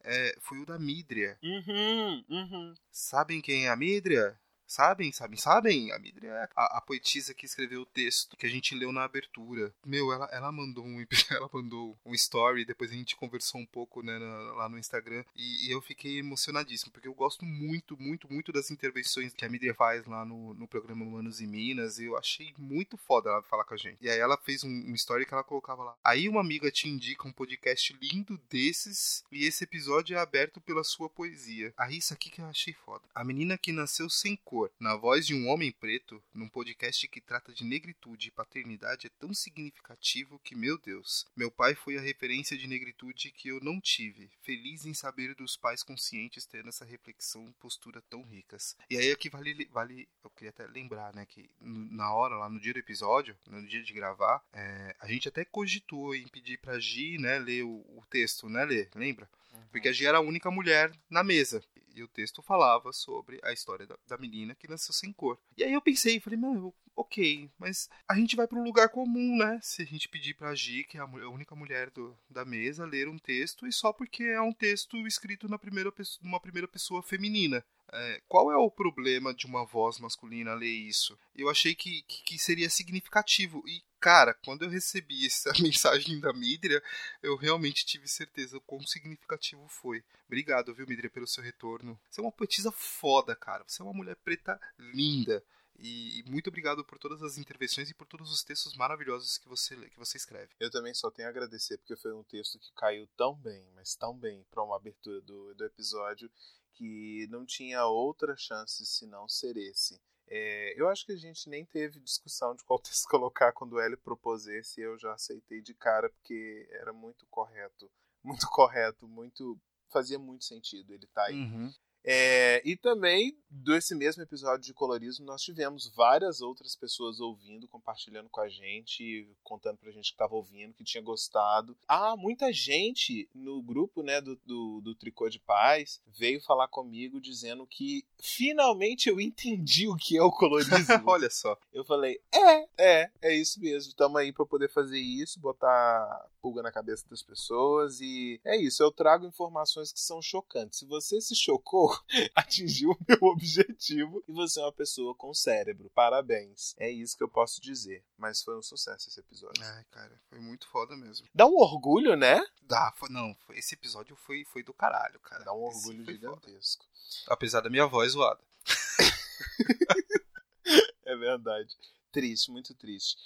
[0.04, 1.38] é, foi o da Midria.
[1.44, 2.74] Uhum, uhum.
[2.92, 4.40] Sabem quem é a Midria?
[4.68, 5.92] Sabem, sabem, sabem?
[5.92, 9.04] A Midria é a, a, poetisa que escreveu o texto que a gente leu na
[9.04, 9.74] abertura.
[9.86, 14.02] Meu, ela, ela mandou um ela mandou um story, depois a gente conversou um pouco
[14.02, 18.32] né, na, lá no Instagram e, e, eu fiquei emocionadíssimo, porque eu gosto muito, muito,
[18.32, 22.00] muito das intervenções que a Midria faz lá no, no programa Humanos e Minas.
[22.00, 23.98] E eu achei muito foda ela falar com a gente.
[24.02, 25.96] E aí ela fez um, um story que ela colocava lá.
[26.04, 30.84] Aí uma amiga te indica um podcast lindo desses e esse episódio é aberto pela
[30.84, 31.74] sua poesia.
[31.78, 33.04] Aí isso aqui que eu achei foda.
[33.14, 37.22] A menina que nasceu sem cor, na voz de um homem preto, num podcast que
[37.22, 42.02] trata de negritude e paternidade, é tão significativo que, meu Deus, meu pai foi a
[42.02, 44.30] referência de negritude que eu não tive.
[44.42, 48.76] Feliz em saber dos pais conscientes tendo essa reflexão e postura tão ricas.
[48.90, 52.60] E aí aqui vale, vale, eu queria até lembrar, né, que na hora, lá no
[52.60, 56.80] dia do episódio, no dia de gravar, é, a gente até cogitou em pedir pra
[56.80, 59.30] Gi, né, ler o, o texto, né, ler, lembra?
[59.54, 59.68] Uhum.
[59.72, 61.64] Porque a Gi era a única mulher na mesa.
[61.96, 65.40] E o texto falava sobre a história da, da menina que nasceu sem cor.
[65.58, 69.38] E aí eu pensei, falei, mano, ok, mas a gente vai para um lugar comum,
[69.38, 69.60] né?
[69.62, 73.08] Se a gente pedir pra Gi, que é a, única mulher do, da mesa, ler
[73.08, 77.64] um texto, e só porque é um texto escrito na primeira numa primeira pessoa feminina.
[77.92, 81.18] É, qual é o problema de uma voz masculina ler isso?
[81.36, 83.64] Eu achei que, que, que seria significativo.
[83.68, 86.82] E, cara, quando eu recebi essa mensagem da Midria,
[87.22, 90.04] eu realmente tive certeza o quão significativo foi.
[90.26, 91.85] Obrigado, viu, Midria, pelo seu retorno.
[92.10, 93.64] Você é uma poetisa foda, cara.
[93.68, 95.44] Você é uma mulher preta linda.
[95.78, 99.76] E, muito obrigado por todas as intervenções e por todos os textos maravilhosos que você,
[99.90, 100.54] que você escreve.
[100.60, 103.96] Eu também só tenho a agradecer, porque foi um texto que caiu tão bem, mas
[103.96, 106.32] tão bem, para uma abertura do, do episódio
[106.74, 110.00] que não tinha outra chance senão ser esse.
[110.28, 113.80] É, eu acho que a gente nem teve discussão de qual texto colocar quando o
[113.80, 117.92] Hélio propôs esse, eu já aceitei de cara porque era muito correto,
[118.24, 119.60] muito correto, muito
[119.96, 121.36] fazia muito sentido ele tá aí.
[121.36, 121.72] Uhum.
[122.08, 128.30] É, e também, desse mesmo episódio de colorismo, nós tivemos várias outras pessoas ouvindo, compartilhando
[128.30, 131.76] com a gente, contando pra gente que estava ouvindo, que tinha gostado.
[131.88, 137.20] Ah, muita gente no grupo né, do, do, do Tricô de Paz veio falar comigo
[137.20, 140.76] dizendo que finalmente eu entendi o que é o colorismo.
[141.08, 141.58] Olha só.
[141.74, 143.90] Eu falei, é, é, é isso mesmo.
[143.90, 148.84] Estamos aí para poder fazer isso, botar pulga na cabeça das pessoas e é isso.
[148.84, 150.78] Eu trago informações que são chocantes.
[150.78, 151.95] Se você se chocou,
[152.36, 155.92] atingiu o meu objetivo e você é uma pessoa com cérebro.
[155.94, 156.74] Parabéns.
[156.78, 158.04] É isso que eu posso dizer.
[158.18, 159.64] Mas foi um sucesso esse episódio.
[159.64, 161.28] Ai, cara, foi muito foda mesmo.
[161.34, 162.42] Dá um orgulho, né?
[162.62, 165.44] Dá, foi, não, foi, esse episódio foi, foi do caralho, cara.
[165.44, 166.86] Dá um orgulho gigantesco.
[167.28, 168.42] Apesar da minha voz zoada.
[171.06, 171.76] é verdade.
[172.12, 173.18] Triste, muito triste.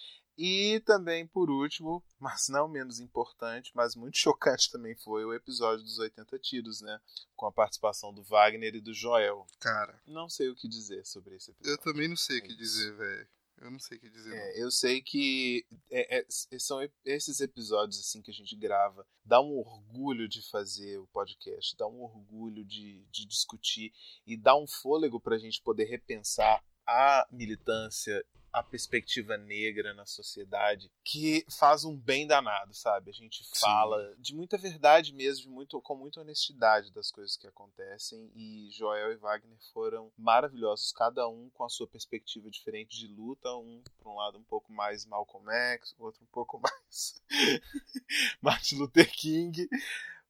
[0.42, 5.84] E também, por último, mas não menos importante, mas muito chocante também foi o episódio
[5.84, 6.98] dos 80 tiros, né?
[7.36, 9.46] Com a participação do Wagner e do Joel.
[9.60, 10.02] Cara.
[10.08, 11.74] Não sei o que dizer sobre esse episódio.
[11.74, 13.28] Eu também não sei o que dizer, velho.
[13.58, 14.34] Eu não sei o que dizer.
[14.34, 16.26] É, eu sei que é, é,
[16.58, 19.06] são esses episódios assim que a gente grava.
[19.26, 23.92] Dá um orgulho de fazer o podcast, dá um orgulho de, de discutir
[24.26, 30.06] e dá um fôlego para a gente poder repensar a militância a perspectiva negra na
[30.06, 33.10] sociedade que faz um bem danado, sabe?
[33.10, 34.22] A gente fala Sim.
[34.22, 39.12] de muita verdade mesmo, de muito, com muita honestidade das coisas que acontecem e Joel
[39.14, 44.12] e Wagner foram maravilhosos, cada um com a sua perspectiva diferente de luta, um por
[44.12, 47.22] um lado um pouco mais Malcolm X, o outro um pouco mais
[48.42, 49.70] Martin Luther King,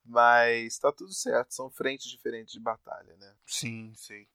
[0.04, 3.36] mas tá tudo certo, são frentes diferentes de batalha, né?
[3.46, 4.28] Sim, sim.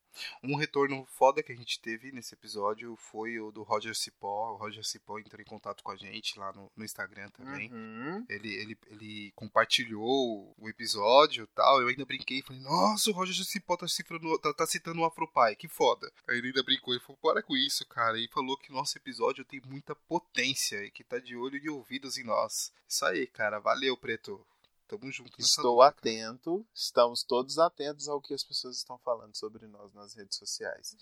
[0.42, 4.52] Um retorno foda que a gente teve nesse episódio foi o do Roger Cipó.
[4.52, 7.72] O Roger Cipó entrou em contato com a gente lá no, no Instagram também.
[7.72, 8.24] Uhum.
[8.28, 11.80] Ele, ele, ele compartilhou o episódio e tal.
[11.80, 15.04] Eu ainda brinquei e falei, nossa, o Roger Cipó tá, cifrando, tá, tá citando o
[15.04, 16.10] Afropai, que foda.
[16.28, 18.18] Aí ele ainda brincou e falou, para com isso, cara.
[18.18, 22.18] E falou que nosso episódio tem muita potência e que tá de olho e ouvidos
[22.18, 22.72] em nós.
[22.88, 23.58] Isso aí, cara.
[23.58, 24.44] Valeu, Preto.
[24.86, 25.40] Tamo junto.
[25.40, 30.14] Estou luta, atento, estamos todos atentos ao que as pessoas estão falando sobre nós nas
[30.14, 30.96] redes sociais.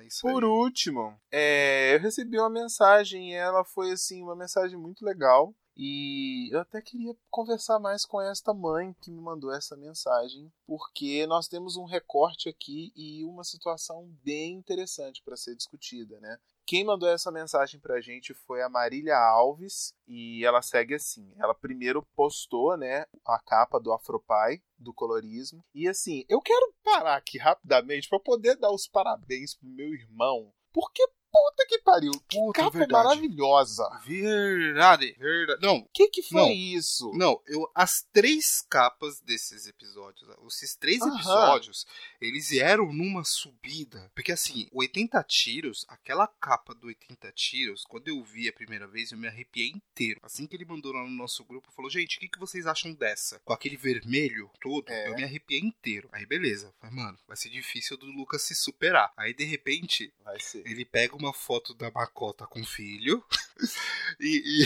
[0.00, 0.50] É, Por aí.
[0.50, 5.54] último, é, eu recebi uma mensagem e ela foi assim, uma mensagem muito legal.
[5.74, 11.26] E eu até queria conversar mais com esta mãe que me mandou essa mensagem, porque
[11.26, 16.38] nós temos um recorte aqui e uma situação bem interessante para ser discutida, né?
[16.66, 21.32] Quem mandou essa mensagem pra gente foi a Marília Alves e ela segue assim.
[21.36, 25.64] Ela primeiro postou, né, a capa do Afropai, do colorismo.
[25.74, 30.52] E assim, eu quero parar aqui rapidamente para poder dar os parabéns pro meu irmão,
[30.72, 32.12] porque Puta que pariu.
[32.28, 32.92] Que Puta, capa verdade.
[33.08, 33.88] maravilhosa.
[34.04, 35.62] Verdade, verdade.
[35.62, 36.50] Não, O que que foi Não.
[36.52, 37.10] isso?
[37.14, 41.14] não, eu as três capas desses episódios, esses três Aham.
[41.14, 41.86] episódios,
[42.20, 48.08] eles vieram numa subida, porque assim, o 80 tiros, aquela capa do 80 tiros, quando
[48.08, 50.20] eu vi a primeira vez, eu me arrepiei inteiro.
[50.22, 52.92] Assim que ele mandou lá no nosso grupo, falou: "Gente, o que, que vocês acham
[52.92, 55.08] dessa?" Com aquele vermelho todo, É.
[55.08, 56.08] eu me arrepiei inteiro.
[56.12, 59.12] Aí beleza, falei, mano, vai ser difícil do Lucas se superar.
[59.16, 60.62] Aí de repente, Vai ser.
[60.66, 63.24] ele pega uma foto da Macota com o filho
[64.20, 64.64] e,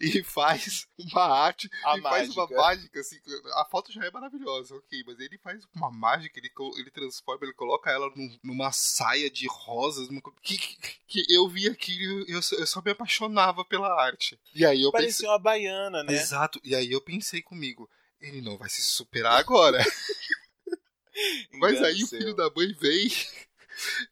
[0.00, 2.56] e, e faz uma arte A e faz uma mágica.
[2.56, 3.16] mágica, assim.
[3.54, 7.54] A foto já é maravilhosa, ok, mas ele faz uma mágica, ele, ele transforma, ele
[7.54, 10.58] coloca ela num- numa saia de rosas, numa que,
[11.06, 14.38] que, eu vi aquilo eu, só- eu só me apaixonava pela arte.
[14.54, 15.06] E aí eu pensei.
[15.06, 16.12] Parecia uma baiana, né?
[16.14, 17.88] Exato, e aí eu pensei comigo.
[18.20, 19.78] Ele não vai se superar agora.
[21.54, 23.08] Mas aí o filho da mãe vem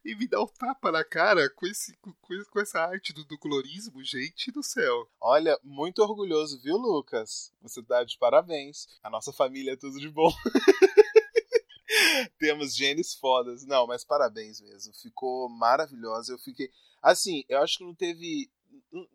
[0.04, 3.38] e me dá um tapa na cara com, esse, com, com essa arte do, do
[3.38, 5.08] colorismo, gente do céu.
[5.20, 7.52] Olha, muito orgulhoso, viu, Lucas?
[7.62, 8.86] Você tá de parabéns.
[9.02, 10.32] A nossa família é tudo de bom.
[12.38, 13.64] Temos genes fodas.
[13.64, 14.92] Não, mas parabéns mesmo.
[14.94, 16.32] Ficou maravilhosa.
[16.32, 16.70] Eu fiquei.
[17.02, 18.50] Assim, eu acho que não teve.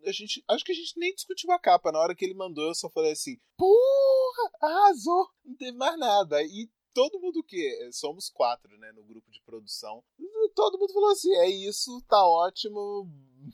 [0.06, 1.92] A gente, acho que a gente nem discutiu a capa.
[1.92, 5.30] Na hora que ele mandou, eu só falei assim: Porra, arrasou!
[5.46, 6.42] Não teve mais nada.
[6.44, 7.90] E todo mundo que.
[7.92, 10.04] Somos quatro, né, no grupo de produção.
[10.56, 13.10] Todo mundo falou assim: é isso, tá ótimo.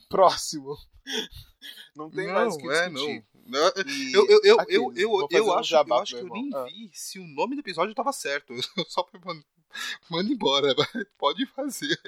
[0.08, 0.76] Próximo.
[1.94, 3.24] Não tem mais o que é, discutir.
[3.44, 3.60] não.
[3.60, 6.28] Não, E Eu, eu, eu, aqueles, eu, eu, eu um acho, eu acho que eu
[6.28, 6.50] nem.
[6.54, 6.64] Ah.
[6.64, 8.54] vi se o nome do episódio tava certo.
[8.88, 9.42] Só pra mano,
[10.10, 10.74] manda embora,
[11.18, 11.98] pode fazer.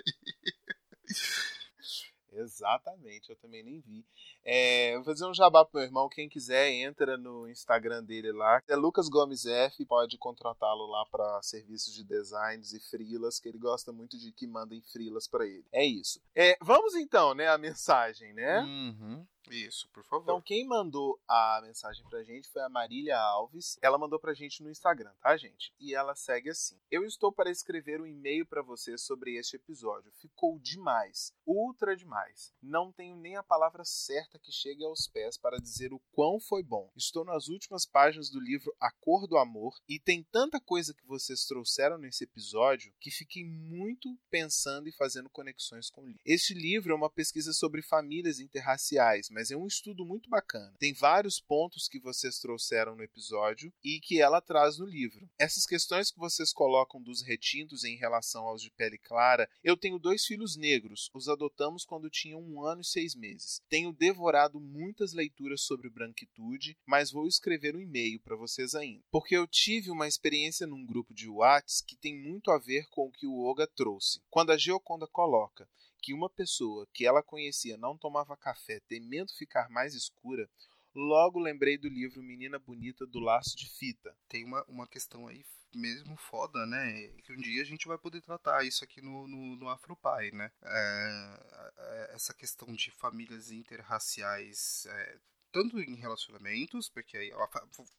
[2.41, 4.05] Exatamente, eu também nem vi.
[4.45, 6.09] É, vou fazer um jabá pro meu irmão.
[6.09, 8.63] Quem quiser, entra no Instagram dele lá.
[8.69, 9.85] É Lucas Gomes F.
[9.85, 14.47] Pode contratá-lo lá para serviços de designs e freelas, que ele gosta muito de que
[14.47, 15.65] mandem freelas para ele.
[15.73, 16.21] É isso.
[16.35, 17.49] É, vamos então, né?
[17.49, 18.61] A mensagem, né?
[18.63, 19.27] Uhum.
[19.51, 20.23] Isso, por favor.
[20.23, 23.79] Então, quem mandou a mensagem pra gente foi a Marília Alves.
[23.83, 25.75] Ela mandou pra gente no Instagram, tá, gente?
[25.79, 30.13] E ela segue assim: Eu estou para escrever um e-mail para você sobre este episódio.
[30.13, 32.53] Ficou demais, ultra demais.
[32.63, 36.63] Não tenho nem a palavra certa que chegue aos pés para dizer o quão foi
[36.63, 36.91] bom.
[36.97, 41.07] Estou nas últimas páginas do livro A Cor do Amor e tem tanta coisa que
[41.07, 46.23] vocês trouxeram nesse episódio que fiquei muito pensando e fazendo conexões com o livro.
[46.25, 50.75] Este livro é uma pesquisa sobre famílias interraciais, mas é um estudo muito bacana.
[50.79, 55.29] Tem vários pontos que vocês trouxeram no episódio e que ela traz no livro.
[55.39, 60.01] Essas questões que vocês colocam dos retintos em relação aos de pele clara, eu tenho
[60.01, 63.63] dois filhos negros, os adotamos quando tinham um ano e seis meses.
[63.69, 69.37] Tenho devorado muitas leituras sobre branquitude, mas vou escrever um e-mail para vocês ainda, porque
[69.37, 73.13] eu tive uma experiência num grupo de Whats que tem muito a ver com o
[73.13, 74.21] que o Oga trouxe.
[74.29, 75.69] Quando a Geoconda coloca
[76.01, 80.49] que uma pessoa que ela conhecia não tomava café temendo ficar mais escura,
[80.95, 84.17] logo lembrei do livro Menina Bonita do Laço de Fita.
[84.29, 87.09] Tem uma, uma questão aí mesmo foda, né?
[87.25, 90.51] Que um dia a gente vai poder tratar isso aqui no, no, no Afropai, né?
[90.63, 94.87] É, é, essa questão de famílias interraciais.
[94.87, 95.19] É,
[95.53, 97.49] tanto em relacionamentos, porque aí ó,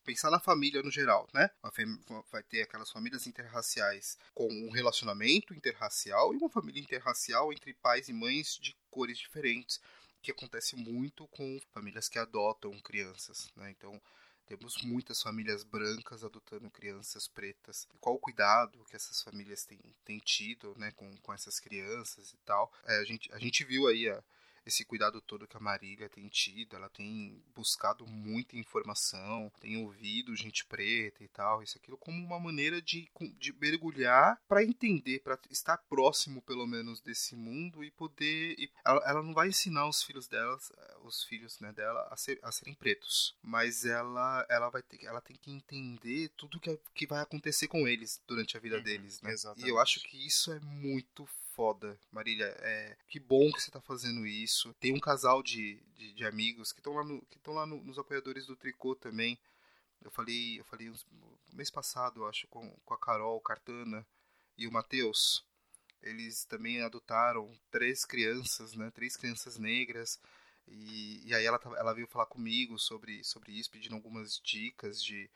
[0.03, 1.49] pensar na família no geral, né?
[2.31, 8.09] Vai ter aquelas famílias interraciais com um relacionamento interracial e uma família interracial entre pais
[8.09, 9.79] e mães de cores diferentes,
[10.21, 13.71] que acontece muito com famílias que adotam crianças, né?
[13.71, 14.01] Então
[14.45, 17.87] temos muitas famílias brancas adotando crianças pretas.
[18.01, 22.37] Qual o cuidado que essas famílias têm, têm tido né, com, com essas crianças e
[22.39, 22.69] tal.
[22.85, 24.21] É, a, gente, a gente viu aí a,
[24.65, 26.75] esse cuidado todo que a Marília tem tido.
[26.75, 32.39] Ela tem buscado muita informação, tem ouvido gente preta e tal, isso aquilo, como uma
[32.39, 38.55] maneira de, de mergulhar para entender, para estar próximo pelo menos desse mundo e poder.
[38.57, 40.71] E ela, ela não vai ensinar os filhos delas,
[41.03, 45.21] os filhos né, dela a, ser, a serem pretos, mas ela ela vai ter ela
[45.21, 49.21] tem que entender tudo que, que vai acontecer com eles durante a vida Uhum, deles,
[49.21, 49.31] né?
[49.31, 49.65] exatamente.
[49.65, 51.25] E eu acho que isso é muito
[51.61, 52.47] foda, Marília.
[52.57, 54.73] É, que bom que você tá fazendo isso.
[54.79, 58.47] Tem um casal de, de, de amigos que estão lá, no, lá no, nos apoiadores
[58.47, 59.37] do tricô também.
[60.03, 61.05] Eu falei, eu falei uns,
[61.53, 64.03] mês passado, eu acho, com, com a Carol Cartana
[64.57, 65.45] e o Matheus.
[66.01, 68.89] Eles também adotaram três crianças, né?
[68.89, 70.19] Três crianças negras.
[70.67, 75.29] E, e aí ela, ela veio falar comigo sobre, sobre isso, pedindo algumas dicas de,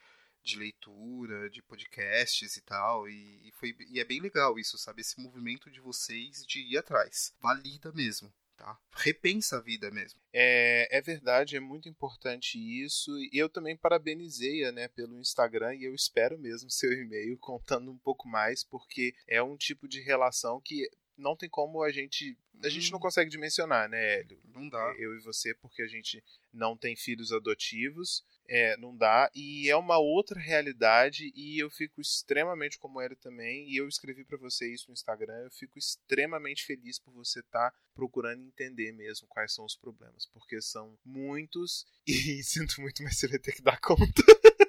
[0.45, 3.09] de leitura, de podcasts e tal.
[3.09, 5.01] E, e foi, e é bem legal isso, sabe?
[5.01, 7.33] Esse movimento de vocês de ir atrás.
[7.41, 8.79] Valida mesmo, tá?
[8.93, 10.21] Repensa a vida mesmo.
[10.31, 13.11] É, é verdade, é muito importante isso.
[13.17, 17.97] E eu também parabenizei né, pelo Instagram e eu espero mesmo seu e-mail contando um
[17.97, 22.69] pouco mais, porque é um tipo de relação que não tem como a gente a
[22.69, 24.39] gente não consegue dimensionar, né, Hélio?
[24.45, 24.95] Não dá.
[24.97, 26.23] Eu e você, porque a gente
[26.55, 29.29] não tem filhos adotivos, é, não dá.
[29.35, 34.23] E é uma outra realidade e eu fico extremamente, como Hélio também, e eu escrevi
[34.23, 38.91] para você isso no Instagram, eu fico extremamente feliz por você estar tá procurando entender
[38.91, 43.53] mesmo quais são os problemas, porque são muitos e sinto muito, mas você vai ter
[43.53, 44.23] que dar conta.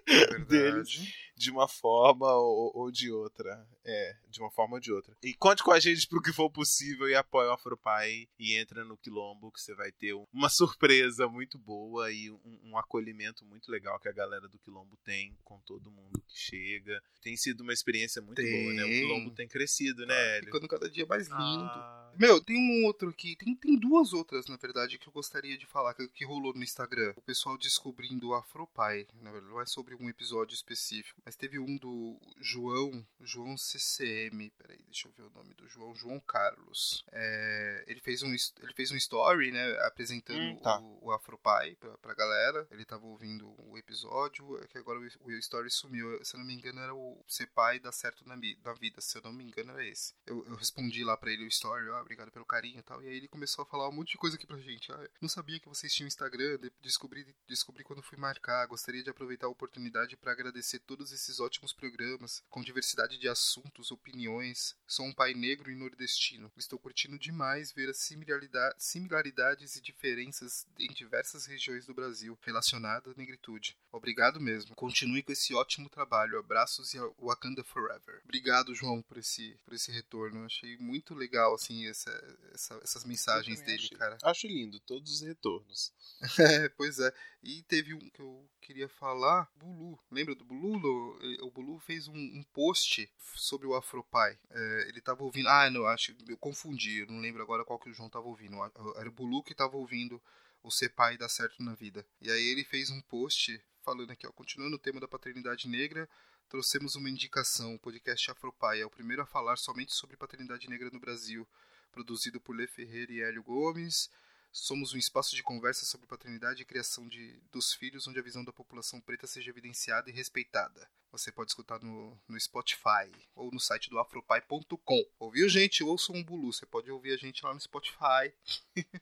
[0.08, 3.66] É deles de uma forma ou, ou, de outra.
[3.84, 5.14] É, de uma forma ou de outra.
[5.22, 8.84] E conte com a gente pro que for possível e apoie o Afropai e entra
[8.84, 11.75] no Quilombo que você vai ter uma surpresa muito boa
[12.12, 16.22] e um, um, acolhimento muito legal que a galera do Quilombo tem com todo mundo
[16.26, 17.02] que chega.
[17.22, 18.62] Tem sido uma experiência muito tem.
[18.62, 18.84] boa, né?
[18.84, 20.46] O Quilombo tem crescido, né, Hélio?
[20.46, 21.64] Ficando cada dia mais lindo.
[21.64, 22.12] Ah.
[22.18, 25.66] Meu, tem um outro aqui, tem, tem duas outras, na verdade, que eu gostaria de
[25.66, 27.12] falar, que, que rolou no Instagram.
[27.14, 29.06] O pessoal descobrindo o Afropai.
[29.20, 34.50] Na verdade, não é sobre um episódio específico, mas teve um do João, João CCM,
[34.56, 37.04] peraí, deixa eu ver o nome do João, João Carlos.
[37.12, 40.80] É, ele, fez um, ele fez um story, né, apresentando hum, tá.
[40.80, 42.66] o, o Afropai pra, pra galera.
[42.70, 46.22] Ele tava ouvindo o episódio, é que agora o, story sumiu.
[46.24, 49.16] Se eu não me engano, era o Ser Pai Dar Certo na, na Vida, se
[49.16, 50.14] eu não me engano, era esse.
[50.26, 53.02] Eu, eu respondi lá pra ele o story, ó, obrigado pelo carinho e tal.
[53.02, 54.92] E aí ele começou a falar um monte de coisa aqui pra gente.
[54.92, 58.66] Ah, não sabia que vocês tinham Instagram, descobri, descobri quando fui marcar.
[58.66, 63.90] Gostaria de aproveitar a oportunidade para agradecer todos esses ótimos programas, com diversidade de assuntos,
[63.90, 64.76] opiniões.
[64.86, 66.52] Sou um pai negro e nordestino.
[66.56, 73.16] Estou curtindo demais ver as similaridades e diferenças em diversas regiões do Brasil relacionadas à
[73.16, 73.76] negritude.
[73.92, 74.74] Obrigado mesmo.
[74.74, 76.38] Continue com esse ótimo trabalho.
[76.38, 78.20] Abraços e Wakanda Forever.
[78.24, 80.44] Obrigado, João, por esse, por esse retorno.
[80.44, 82.10] Achei muito legal, assim, essa,
[82.52, 84.18] essa, essas mensagens dele, acho, cara.
[84.22, 85.92] Acho lindo todos os retornos.
[86.38, 87.12] é, pois é.
[87.42, 89.98] E teve um que eu queria falar, Bulu.
[90.10, 91.18] Lembra do Bulu?
[91.42, 94.38] O Bulu fez um, um post sobre o Afropai.
[94.50, 95.48] É, ele tava ouvindo.
[95.48, 96.14] Ah, não, acho.
[96.26, 97.00] Eu confundi.
[97.00, 98.56] Eu não lembro agora qual que o João tava ouvindo.
[98.96, 100.20] Era o Bulu que tava ouvindo
[100.66, 102.04] o ser pai dar certo na vida.
[102.20, 106.08] E aí ele fez um post falando aqui, ó, continuando o tema da paternidade negra,
[106.48, 110.90] trouxemos uma indicação, o podcast Afropai é o primeiro a falar somente sobre paternidade negra
[110.92, 111.46] no Brasil,
[111.92, 114.10] produzido por Lê Ferreira e Hélio Gomes.
[114.50, 118.42] Somos um espaço de conversa sobre paternidade e criação de, dos filhos, onde a visão
[118.42, 120.90] da população preta seja evidenciada e respeitada.
[121.16, 125.04] Você pode escutar no, no Spotify ou no site do afropai.com.
[125.18, 125.82] Ouviu, gente?
[125.82, 126.52] Ouça um Bulu.
[126.52, 128.32] Você pode ouvir a gente lá no Spotify.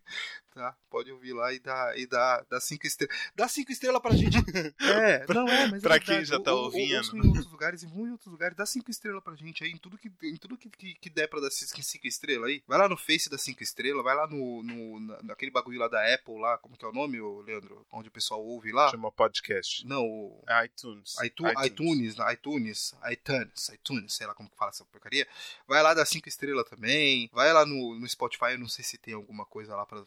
[0.55, 0.77] tá?
[0.89, 3.17] Pode ouvir lá e dar, e dar, dar cinco estrelas.
[3.35, 4.37] Dá cinco estrelas pra gente.
[4.81, 5.83] é, não é, mas.
[5.83, 6.97] pra é quem já tá ou, ouvindo.
[6.97, 8.57] Ouçam em outros lugares e vão em outros lugares.
[8.57, 11.29] Dá cinco estrelas pra gente aí em tudo que, em tudo que, que, que der
[11.29, 12.63] pra dar cinco estrelas aí.
[12.67, 16.15] Vai lá no Face da cinco estrelas, vai lá no, no, naquele bagulho lá da
[16.15, 17.85] Apple lá, como que é o nome, Leandro?
[17.91, 18.91] Onde o pessoal ouve lá.
[18.91, 19.85] Chama podcast.
[19.87, 20.45] Não, o.
[20.65, 21.15] iTunes.
[21.23, 25.27] iTunes, iTunes, iTunes, iTunes, iTunes, sei lá como que fala essa porcaria.
[25.67, 27.31] Vai lá dar cinco estrelas também.
[27.33, 30.01] Vai lá no, no Spotify, eu não sei se tem alguma coisa lá pra.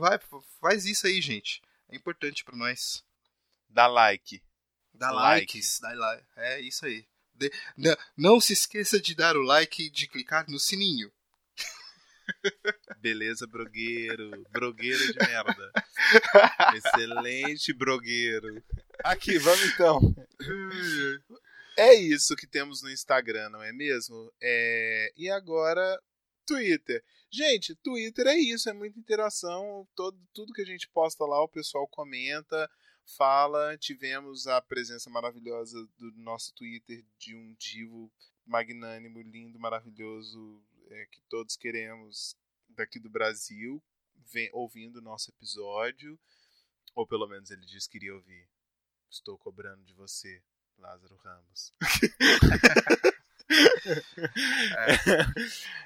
[0.00, 0.18] Vai,
[0.60, 1.60] faz isso aí, gente.
[1.88, 3.04] É importante para nós.
[3.68, 4.42] Dá like.
[4.92, 5.40] Dá Like.
[5.54, 6.24] likes, dá like.
[6.36, 7.04] É isso aí.
[7.34, 11.12] De- não, não se esqueça de dar o like e de clicar no sininho.
[13.00, 14.44] Beleza, brogueiro.
[14.50, 15.72] Brogueiro de merda.
[16.76, 18.62] Excelente brogueiro.
[19.04, 20.00] Aqui, vamos então.
[21.76, 24.32] É isso que temos no Instagram, não é mesmo?
[24.40, 25.12] É...
[25.16, 26.00] E agora,
[26.46, 27.02] Twitter.
[27.30, 29.86] Gente, Twitter é isso, é muita interação.
[29.94, 32.70] Todo, tudo que a gente posta lá, o pessoal comenta,
[33.16, 33.76] fala.
[33.76, 38.10] Tivemos a presença maravilhosa do nosso Twitter de um divo
[38.46, 42.36] magnânimo, lindo, maravilhoso, é, que todos queremos
[42.68, 43.82] daqui do Brasil,
[44.32, 46.18] vem, ouvindo o nosso episódio.
[46.94, 48.48] Ou pelo menos ele disse que iria ouvir.
[49.10, 50.42] Estou cobrando de você,
[50.78, 51.72] Lázaro Ramos.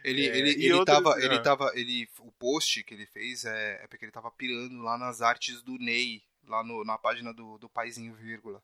[0.05, 1.43] Ele, É, ele, e ele, outras- tava, ele ah.
[1.43, 1.73] tava.
[1.75, 5.63] Ele, o post que ele fez é, é porque ele tava pirando lá nas artes
[5.63, 8.63] do Ney, lá no, na página do, do Paizinho Vírgula.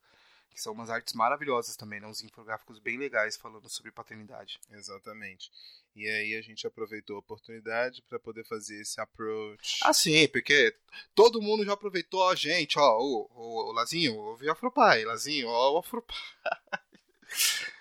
[0.55, 2.07] Que são umas artes maravilhosas também, né?
[2.07, 4.61] Uns infográficos bem legais falando sobre paternidade.
[4.71, 5.51] Exatamente.
[5.97, 9.81] E aí a gente aproveitou a oportunidade para poder fazer esse approach.
[9.83, 10.77] Ah, sim, porque
[11.15, 15.75] todo mundo já aproveitou a gente, ó, o, o, o Lazinho, ouve Afropai, Lazinho, ó,
[15.75, 16.17] o Afropai.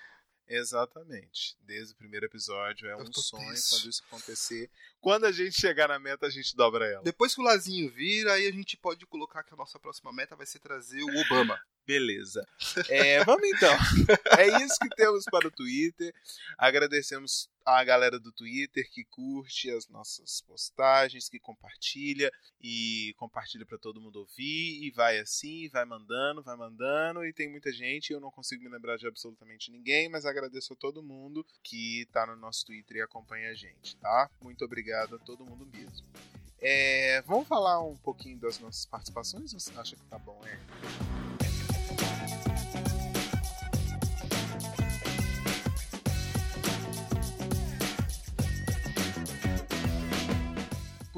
[0.48, 1.58] Exatamente.
[1.62, 3.76] Desde o primeiro episódio é um sonho tenso.
[3.76, 4.70] quando isso acontecer.
[5.04, 7.04] Quando a gente chegar na meta, a gente dobra ela.
[7.04, 10.34] Depois que o Lazinho vir, aí a gente pode colocar que a nossa próxima meta
[10.34, 11.60] vai ser trazer o Obama.
[11.86, 12.48] Beleza.
[12.88, 13.76] É, vamos então.
[14.40, 16.14] É isso que temos para o Twitter.
[16.58, 22.32] Agradecemos a galera do Twitter que curte as nossas postagens, que compartilha
[22.62, 27.50] e compartilha para todo mundo ouvir e vai assim, vai mandando, vai mandando e tem
[27.50, 31.46] muita gente, eu não consigo me lembrar de absolutamente ninguém, mas agradeço a todo mundo
[31.62, 34.30] que tá no nosso Twitter e acompanha a gente, tá?
[34.42, 36.06] Muito obrigado obrigado a todo mundo mesmo.
[36.62, 39.52] É, vamos falar um pouquinho das nossas participações?
[39.52, 40.60] Você acha que tá bom, é?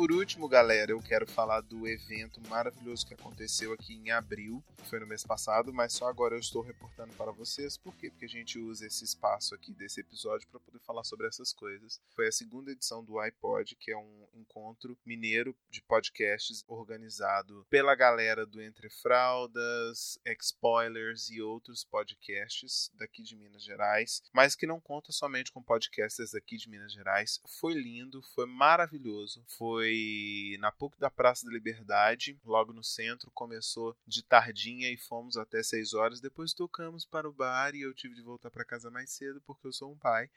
[0.06, 4.99] Por último, galera, eu quero falar do evento maravilhoso que aconteceu aqui em abril, foi
[4.99, 7.76] no mês passado, mas só agora eu estou reportando para vocês.
[7.76, 8.12] Por quê?
[8.12, 11.99] Porque a gente usa esse espaço aqui desse episódio para poder falar sobre essas coisas.
[12.16, 17.95] Foi a segunda edição do iPod, que é um encontro mineiro de podcasts organizado pela
[17.95, 24.80] galera do Entre Fraldas, Expoilers e outros podcasts daqui de Minas Gerais, mas que não
[24.80, 27.41] conta somente com podcasters daqui de Minas Gerais.
[27.60, 33.32] Foi lindo, foi maravilhoso, foi foi na PUC da Praça da Liberdade, logo no centro.
[33.32, 36.20] Começou de tardinha e fomos até 6 horas.
[36.20, 39.68] Depois tocamos para o bar e eu tive de voltar para casa mais cedo porque
[39.68, 40.30] eu sou um pai.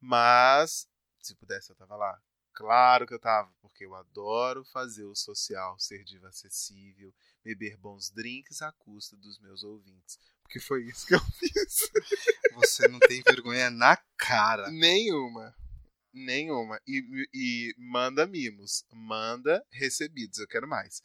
[0.00, 0.88] Mas,
[1.20, 2.20] se pudesse, eu tava lá.
[2.52, 8.10] Claro que eu tava, porque eu adoro fazer o social ser diva acessível, beber bons
[8.10, 10.18] drinks à custa dos meus ouvintes.
[10.42, 11.90] Porque foi isso que eu fiz.
[12.54, 14.68] Você não tem vergonha na cara.
[14.70, 15.54] Nenhuma.
[16.12, 16.80] Nenhuma.
[16.86, 18.84] E, e manda mimos.
[18.92, 20.38] Manda recebidos.
[20.38, 21.02] Eu quero mais.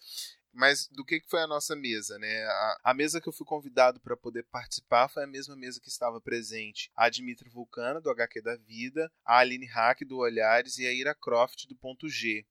[0.56, 2.43] Mas do que, que foi a nossa mesa, né?
[2.45, 5.89] A, a mesa que eu fui convidado para poder participar foi a mesma mesa que
[5.89, 10.88] estava presente a Dimitri Vulcana, do HQ da Vida, a Aline Hack, do Olhares, e
[10.88, 12.45] a Ira Croft, do Ponto G.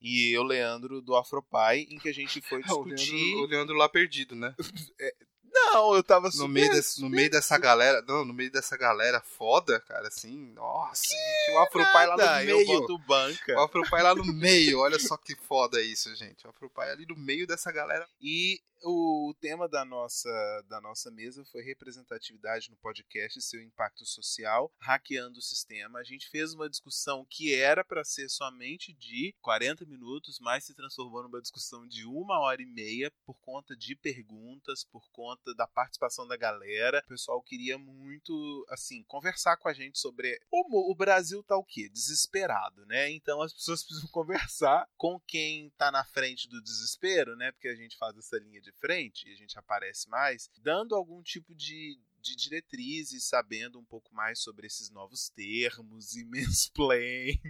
[0.00, 3.14] E eu, Leandro, do Afropai, em que a gente foi discutir...
[3.34, 4.54] o, Leandro, o Leandro lá perdido, né?
[5.00, 5.14] é,
[5.56, 8.02] não, eu tava no meio desse, No meio dessa galera.
[8.06, 10.52] Não, no meio dessa galera foda, cara, assim.
[10.54, 11.02] Nossa,
[11.46, 12.60] que o Afropai lá no meio.
[12.60, 13.54] Eu boto banca.
[13.54, 14.80] O Afropai lá no meio.
[14.80, 16.46] Olha só que foda isso, gente.
[16.46, 18.06] O Afropai ali no meio dessa galera.
[18.20, 20.30] E o tema da nossa,
[20.68, 25.98] da nossa mesa foi representatividade no podcast e seu impacto social, hackeando o sistema.
[25.98, 30.74] A gente fez uma discussão que era para ser somente de 40 minutos, mas se
[30.74, 35.66] transformou numa discussão de uma hora e meia por conta de perguntas, por conta da
[35.66, 37.02] participação da galera.
[37.06, 41.64] O pessoal queria muito, assim, conversar com a gente sobre o, o Brasil tá o
[41.64, 41.88] quê?
[41.88, 43.10] Desesperado, né?
[43.10, 47.50] Então as pessoas precisam conversar com quem tá na frente do desespero, né?
[47.50, 51.22] Porque a gente faz essa linha de frente e a gente aparece mais, dando algum
[51.22, 57.40] tipo de, de diretrizes, sabendo um pouco mais sobre esses novos termos, e mansplain,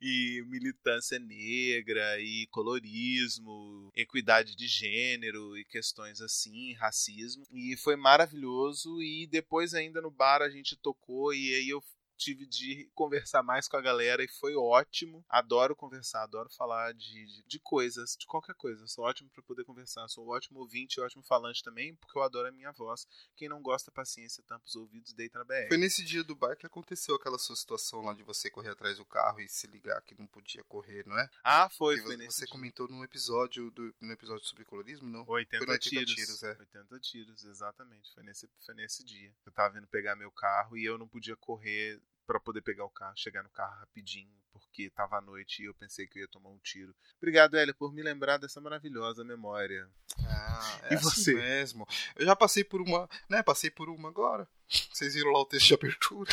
[0.00, 7.44] e militância negra, e colorismo, equidade de gênero, e questões assim, racismo.
[7.50, 11.82] E foi maravilhoso, e depois ainda no bar a gente tocou, e aí eu
[12.20, 15.24] tive de conversar mais com a galera e foi ótimo.
[15.28, 18.86] Adoro conversar, adoro falar de, de, de coisas, de qualquer coisa.
[18.86, 20.06] Sou ótimo para poder conversar.
[20.08, 23.06] Sou um ótimo ouvinte, ótimo falante também, porque eu adoro a minha voz.
[23.34, 25.68] Quem não gosta, paciência, tampa os ouvidos, deita na BR.
[25.68, 28.98] Foi nesse dia do bar que aconteceu aquela sua situação lá de você correr atrás
[28.98, 31.28] do carro e se ligar que não podia correr, não é?
[31.42, 31.98] Ah, foi.
[31.98, 35.24] foi você, você comentou num episódio do no episódio sobre colorismo, não?
[35.26, 36.14] 80, foi 80 tiros.
[36.14, 36.56] tiros é.
[36.58, 38.12] 80 tiros, exatamente.
[38.12, 39.32] Foi nesse, foi nesse dia.
[39.46, 42.90] Eu tava vindo pegar meu carro e eu não podia correr para poder pegar o
[42.90, 46.28] carro, chegar no carro rapidinho, porque estava à noite e eu pensei que eu ia
[46.28, 46.94] tomar um tiro.
[47.18, 49.88] Obrigado, Elia, por me lembrar dessa maravilhosa memória.
[50.26, 51.86] Ah, é e assim você mesmo.
[52.16, 53.42] Eu já passei por uma, né?
[53.42, 54.48] Passei por uma agora.
[54.92, 56.30] Vocês viram lá o texto de abertura.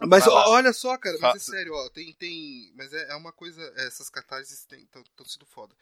[0.00, 3.32] Mas ó, olha só, cara, mas é sério, ó, tem, tem, mas é, é uma
[3.32, 5.74] coisa, essas catarses estão sendo foda.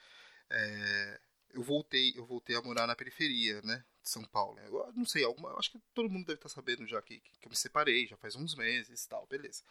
[0.49, 1.21] É,
[1.53, 3.85] eu voltei, eu voltei a morar na periferia, né?
[4.07, 4.59] De São Paulo.
[4.61, 7.51] Eu não sei, alguma, acho que todo mundo deve estar sabendo já que, que eu
[7.51, 9.65] me separei, já faz uns meses e tal, beleza.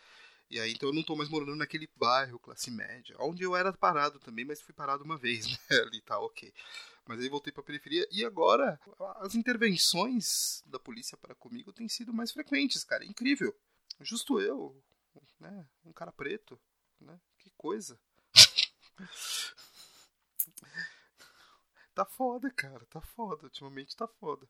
[0.49, 3.71] E aí, então eu não estou mais morando naquele bairro, classe média, onde eu era
[3.71, 5.57] parado também, mas fui parado uma vez, né?
[5.69, 6.53] Ali tá, ok.
[7.05, 8.79] Mas aí voltei para a periferia e agora
[9.21, 13.05] as intervenções da polícia para comigo têm sido mais frequentes, cara.
[13.05, 13.55] É incrível.
[14.01, 14.83] Justo eu,
[15.39, 15.65] né?
[15.86, 16.59] Um cara preto,
[16.99, 17.17] né?
[17.39, 17.97] Que coisa.
[21.95, 23.45] Tá foda, cara, tá foda.
[23.45, 24.45] Ultimamente tá foda.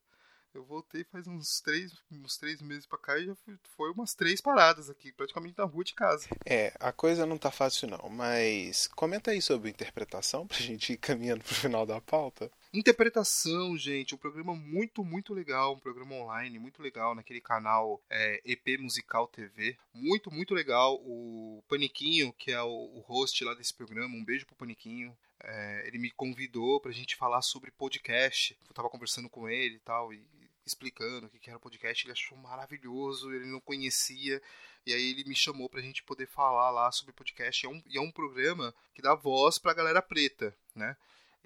[0.52, 4.16] Eu voltei faz uns três, uns três meses pra cá e já fui, foi umas
[4.16, 6.28] três paradas aqui, praticamente na rua de casa.
[6.46, 10.98] É, a coisa não tá fácil não, mas comenta aí sobre interpretação pra gente ir
[10.98, 12.50] caminhando pro final da pauta.
[12.76, 18.42] Interpretação, gente, um programa muito, muito legal, um programa online muito legal naquele canal é,
[18.44, 19.78] EP Musical TV.
[19.94, 20.96] Muito, muito legal.
[20.96, 25.18] O Paniquinho, que é o, o host lá desse programa, um beijo pro Paniquinho.
[25.42, 28.58] É, ele me convidou pra gente falar sobre podcast.
[28.68, 30.28] Eu tava conversando com ele e tal, e
[30.66, 32.06] explicando o que era podcast.
[32.06, 34.42] Ele achou maravilhoso, ele não conhecia.
[34.86, 37.66] E aí ele me chamou pra gente poder falar lá sobre podcast.
[37.66, 40.98] E é um, e é um programa que dá voz pra galera preta, né?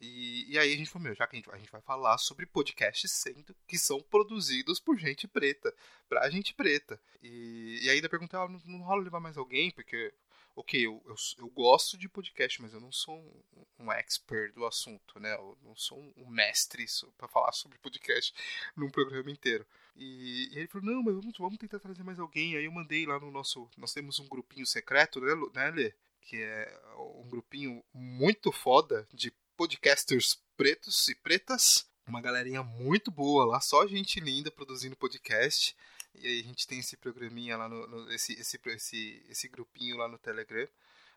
[0.02, 2.18] E, e aí a gente falou, meu, já que a gente, a gente vai falar
[2.18, 5.74] sobre podcasts sendo que são produzidos por gente preta,
[6.08, 7.00] pra gente preta.
[7.22, 10.14] E, e ainda perguntei, ah, não, não rola levar mais alguém, porque
[10.56, 14.66] ok, eu, eu, eu, gosto de podcast, mas eu não sou um, um expert do
[14.66, 15.34] assunto, né?
[15.36, 16.86] Eu não sou um, mestre
[17.18, 18.34] para falar sobre podcast
[18.76, 19.66] num programa inteiro.
[19.96, 22.56] E, e, ele falou, não, mas vamos, vamos tentar trazer mais alguém.
[22.58, 23.70] Aí eu mandei lá no nosso.
[23.78, 25.94] Nós temos um grupinho secreto, né, né Lê?
[26.22, 31.86] Que é um grupinho muito foda de podcasters pretos e pretas.
[32.08, 35.76] Uma galerinha muito boa lá, só gente linda produzindo podcast.
[36.16, 39.98] E aí a gente tem esse programinha lá no, no esse, esse, esse, esse grupinho
[39.98, 40.66] lá no Telegram.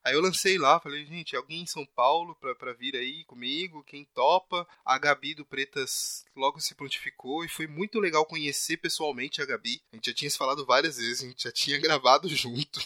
[0.02, 3.84] Aí eu lancei lá, falei, gente, alguém em São Paulo pra, pra vir aí comigo,
[3.84, 4.66] quem topa?
[4.84, 9.80] A Gabi do Pretas logo se prontificou e foi muito legal conhecer pessoalmente a Gabi.
[9.92, 12.80] A gente já tinha se falado várias vezes, a gente já tinha gravado junto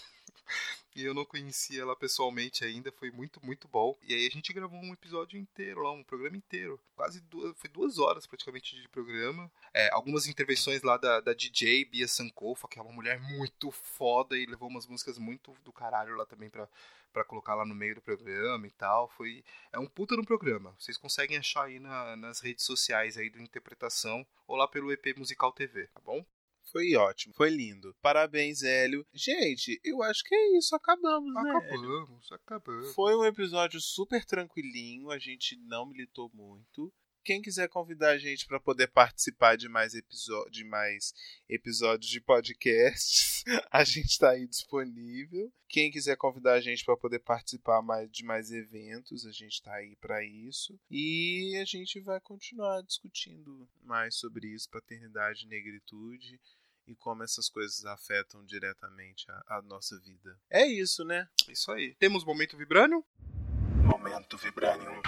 [0.97, 3.99] e eu não conhecia ela pessoalmente ainda, foi muito, muito bom.
[4.03, 6.81] E aí a gente gravou um episódio inteiro lá, um programa inteiro.
[6.95, 9.53] Quase duas, foi duas horas praticamente de programa.
[9.75, 14.39] É, algumas intervenções lá da, da DJ Bia Sankofa, que é uma mulher muito foda
[14.39, 16.67] e levou umas músicas muito do caralho lá também pra,
[17.13, 19.07] para colocar lá no meio do programa e tal.
[19.11, 20.75] Foi é um puta no programa.
[20.79, 25.15] Vocês conseguem achar aí na, nas redes sociais aí do Interpretação ou lá pelo EP
[25.19, 26.25] Musical TV, tá bom?
[26.71, 27.95] Foi ótimo, foi lindo.
[28.03, 29.07] Parabéns, Hélio.
[29.13, 30.75] Gente, eu acho que é isso.
[30.75, 31.51] Acabamos, né?
[31.51, 32.95] Acabamos, acabamos.
[32.95, 35.11] Foi um episódio super tranquilinho.
[35.11, 36.93] A gente não militou muito.
[37.27, 39.93] Quem quiser convidar a gente para poder participar de mais,
[40.49, 41.13] de mais
[41.49, 45.53] episódios de podcasts, a gente está aí disponível.
[45.69, 49.75] Quem quiser convidar a gente para poder participar mais de mais eventos, a gente está
[49.75, 50.79] aí para isso.
[50.89, 56.41] E a gente vai continuar discutindo mais sobre isso, paternidade e negritude
[56.87, 60.39] e como essas coisas afetam diretamente a, a, nossa vida.
[60.49, 61.29] É isso, né?
[61.49, 61.97] Isso aí.
[61.99, 63.05] Temos momento vibrânio?
[63.83, 65.03] Momento vibrânio.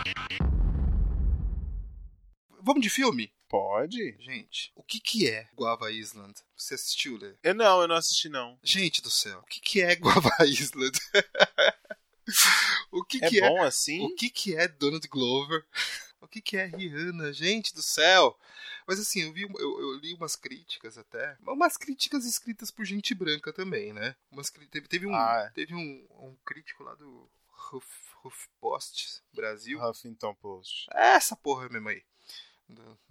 [2.60, 3.32] Vamos de filme?
[3.48, 4.16] Pode.
[4.20, 6.34] Gente, o que que é Guava Island?
[6.56, 7.34] Você assistiu, Lê?
[7.42, 8.58] Eu não, eu não assisti não.
[8.62, 10.98] Gente do céu, o que que é Guava Island?
[12.92, 14.04] o que é que é bom assim?
[14.04, 15.64] O que que é Donald Glover?
[16.20, 17.32] O que que é Rihanna?
[17.32, 18.36] Gente do céu.
[18.86, 21.36] Mas assim, eu, vi, eu, eu, li umas críticas até.
[21.46, 24.16] Umas críticas escritas por gente branca também, né?
[24.30, 27.30] Umas, teve, teve, um, ah, teve um, um crítico lá do
[27.72, 29.80] Huff, Post Brasil.
[29.82, 30.86] Huffington Post.
[30.92, 32.02] Essa porra mesmo aí.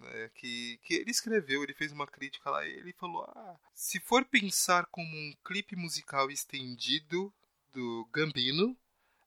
[0.04, 4.24] É, que, que ele escreveu, ele fez uma crítica lá ele falou: ah, se for
[4.24, 7.34] pensar como um clipe musical estendido
[7.74, 8.78] do Gambino,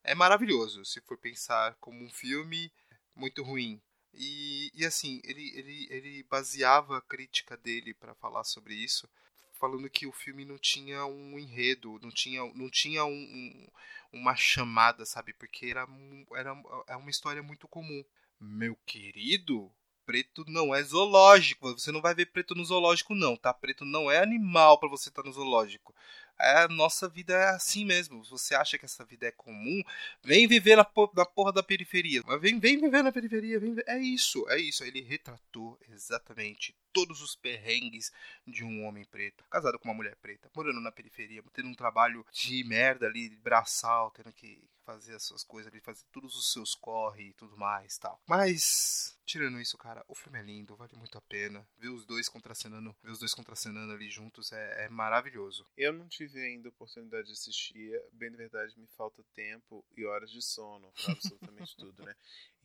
[0.04, 0.84] é maravilhoso.
[0.84, 2.72] Se for pensar como um filme,
[3.14, 3.80] muito ruim.
[4.14, 9.08] E, e assim, ele, ele, ele baseava a crítica dele para falar sobre isso,
[9.54, 13.68] falando que o filme não tinha um enredo, não tinha, não tinha um, um,
[14.12, 15.32] uma chamada, sabe?
[15.32, 15.86] Porque era,
[16.34, 18.04] era, era uma história muito comum.
[18.40, 19.70] Meu querido,
[20.10, 21.72] preto não é zoológico.
[21.72, 23.54] Você não vai ver preto no zoológico, não, tá?
[23.54, 25.94] Preto não é animal para você estar tá no zoológico.
[26.36, 28.24] É, a nossa vida é assim mesmo.
[28.24, 29.80] Se você acha que essa vida é comum,
[30.20, 32.22] vem viver na, por, na porra da periferia.
[32.26, 33.60] Mas vem, vem viver na periferia.
[33.60, 34.82] Vem, é isso, é isso.
[34.82, 38.10] Ele retratou exatamente todos os perrengues
[38.44, 42.26] de um homem preto, casado com uma mulher preta, morando na periferia, tendo um trabalho
[42.32, 44.60] de merda ali, braçal, tendo que
[44.90, 48.20] fazer as suas coisas ali, fazer todos os seus corre e tudo mais tal.
[48.26, 51.66] Mas, tirando isso, cara, o filme é lindo, vale muito a pena.
[51.78, 55.64] Ver os dois contracenando, ver os dois contracenando ali juntos é, é maravilhoso.
[55.76, 60.30] Eu não tive ainda oportunidade de assistir, bem de verdade me falta tempo e horas
[60.30, 62.14] de sono pra absolutamente tudo, né?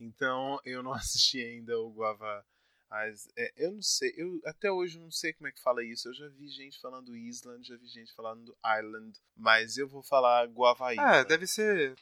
[0.00, 2.44] Então, eu não assisti ainda o Guava
[2.88, 6.08] as, é, eu não sei, eu até hoje não sei como é que fala isso.
[6.08, 10.46] Eu já vi gente falando Island, já vi gente falando Island, mas eu vou falar
[10.46, 10.98] Guavaí.
[10.98, 11.96] Ah, deve ser.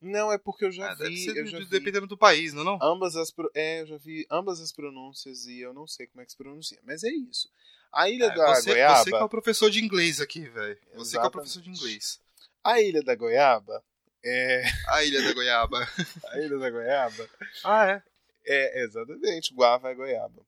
[0.00, 1.04] Não, é porque eu já ah, vi.
[1.04, 2.78] Deve ser eu já dependendo vi, do país, não, é não?
[2.82, 6.24] Ambas as, é, eu já vi ambas as pronúncias e eu não sei como é
[6.24, 7.50] que se pronuncia, mas é isso.
[7.92, 8.96] A Ilha é, da você, Goiaba.
[8.96, 10.78] Você que é o professor de inglês aqui, velho.
[10.94, 12.20] Você que é o professor de inglês.
[12.62, 13.82] A Ilha da Goiaba
[14.24, 14.62] é.
[14.88, 15.88] A Ilha da Goiaba.
[16.28, 17.28] a Ilha da Goiaba.
[17.64, 18.02] Ah, é?
[18.46, 20.42] É, exatamente, guava é goiaba.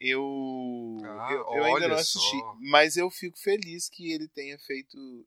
[0.00, 2.56] Eu, ah, eu, eu ainda não assisti, só.
[2.60, 5.26] mas eu fico feliz que ele tenha feito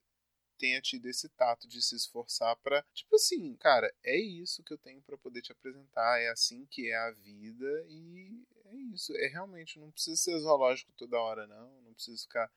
[0.59, 4.77] tenha tido esse tato de se esforçar para tipo assim, cara, é isso que eu
[4.77, 9.15] tenho para poder te apresentar, é assim que é a vida e é isso.
[9.15, 12.51] É realmente não precisa ser zoológico toda hora não, não precisa ficar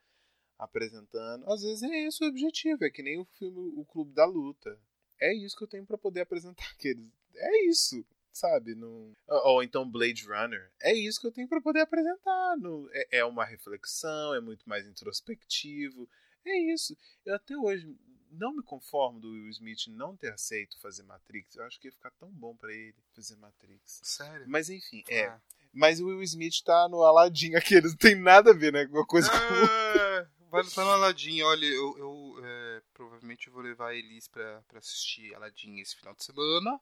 [0.59, 1.51] apresentando.
[1.51, 4.79] Às vezes é esse o objetivo, é que nem o filme O Clube da Luta.
[5.21, 7.09] É isso que eu tenho para poder apresentar aqueles.
[7.35, 8.75] É isso sabe?
[8.75, 9.15] No...
[9.29, 10.71] Ou então Blade Runner.
[10.81, 12.57] É isso que eu tenho para poder apresentar.
[12.57, 12.89] No...
[12.93, 16.09] É, é uma reflexão, é muito mais introspectivo.
[16.45, 16.97] É isso.
[17.25, 17.97] Eu até hoje
[18.33, 21.57] não me conformo do Will Smith não ter aceito fazer Matrix.
[21.57, 24.01] Eu acho que ia ficar tão bom para ele fazer Matrix.
[24.03, 24.47] Sério?
[24.49, 25.27] Mas enfim, é.
[25.27, 25.41] Ah.
[25.73, 28.83] Mas o Will Smith tá no Aladdin aquele, não tem nada a ver, né?
[28.83, 30.49] Alguma coisa ah, com.
[30.51, 34.81] Vai estar no Aladdin, olha, eu, eu é, provavelmente vou levar a Elis pra, pra
[34.81, 36.79] assistir Aladdin esse final de semana.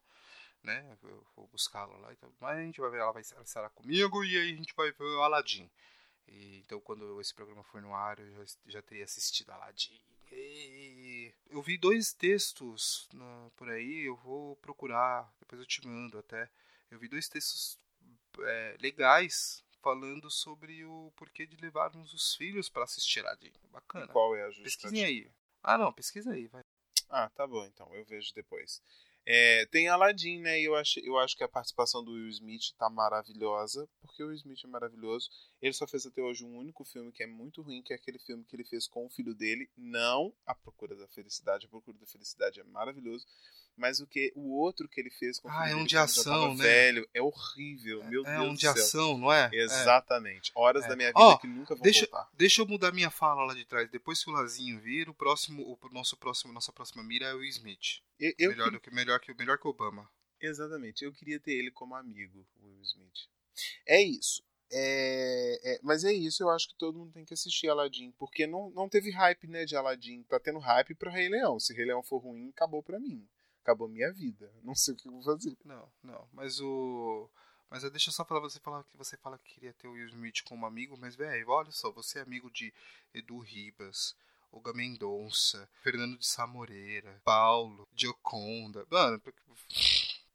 [0.62, 0.84] Né?
[1.04, 2.58] Eu vou buscá-la lá e tudo mais.
[2.58, 5.22] A gente vai ver, ela vai estar comigo e aí a gente vai ver o
[5.22, 5.70] Aladdin.
[6.30, 10.00] E, então, quando esse programa for no ar, eu já, já teria assistido Aladdin.
[10.32, 16.18] E eu vi dois textos na, por aí, eu vou procurar, depois eu te mando
[16.18, 16.48] até.
[16.88, 17.78] Eu vi dois textos
[18.38, 23.52] é, legais falando sobre o porquê de levarmos os filhos para assistir Aladdin.
[23.70, 24.04] Bacana.
[24.04, 25.30] E qual é a Pesquisem aí.
[25.62, 26.62] Ah, não, pesquisa aí, vai.
[27.08, 28.80] Ah, tá bom, então, eu vejo depois.
[29.26, 30.60] É, tem Aladdin, né?
[30.60, 34.28] E eu acho, eu acho que a participação do Will Smith tá maravilhosa, porque o
[34.28, 35.30] Will Smith é maravilhoso.
[35.62, 38.18] Ele só fez até hoje um único filme que é muito ruim, que é aquele
[38.18, 39.68] filme que ele fez com o filho dele.
[39.76, 41.66] Não A Procura da Felicidade.
[41.66, 43.26] A Procura da Felicidade é maravilhoso.
[43.76, 45.84] Mas o que o outro que ele fez com o filho Ah, é dele, um
[45.86, 46.62] de ação, né?
[46.64, 48.02] velho, é horrível.
[48.04, 48.72] Meu é Deus um do de céu.
[48.72, 49.48] ação, não é?
[49.52, 49.56] É.
[49.62, 50.50] Exatamente.
[50.54, 50.88] Horas É.
[50.88, 52.28] da minha vida Ó, que nunca vão deixa- voltar.
[52.34, 53.88] Deixa eu mudar minha fala lá de trás.
[53.90, 57.44] Depois que o Lazinho vir, o próximo, o nosso próximo, nossa próxima mira é o
[57.44, 58.02] Smith.
[58.18, 60.10] Eu, eu melhor, do que, melhor, que, melhor que Obama.
[60.40, 61.04] Exatamente.
[61.04, 63.28] Eu queria ter ele como amigo, o Will Smith.
[63.86, 64.42] É isso.
[64.72, 68.46] É, é- mas é isso, eu acho que todo mundo tem que assistir Aladdin, porque
[68.46, 70.22] não, não teve hype, né, de Aladdin.
[70.24, 71.58] Tá tendo hype pro Rei Leão.
[71.58, 73.26] Se Rei Leão for ruim, acabou pra mim.
[73.62, 74.50] Acabou minha vida.
[74.62, 75.56] Não sei o que eu vou fazer.
[75.64, 76.28] Não, não.
[76.32, 77.28] Mas o.
[77.68, 80.08] Mas deixa eu só falar, você fala que você fala que queria ter o Will
[80.08, 82.74] Smith como amigo, mas velho, olha só, você é amigo de
[83.14, 84.16] Edu Ribas,
[84.50, 88.84] Olga Mendonça, Fernando de Sá Moreira, Paulo, Gioconda.
[88.90, 89.22] Mano,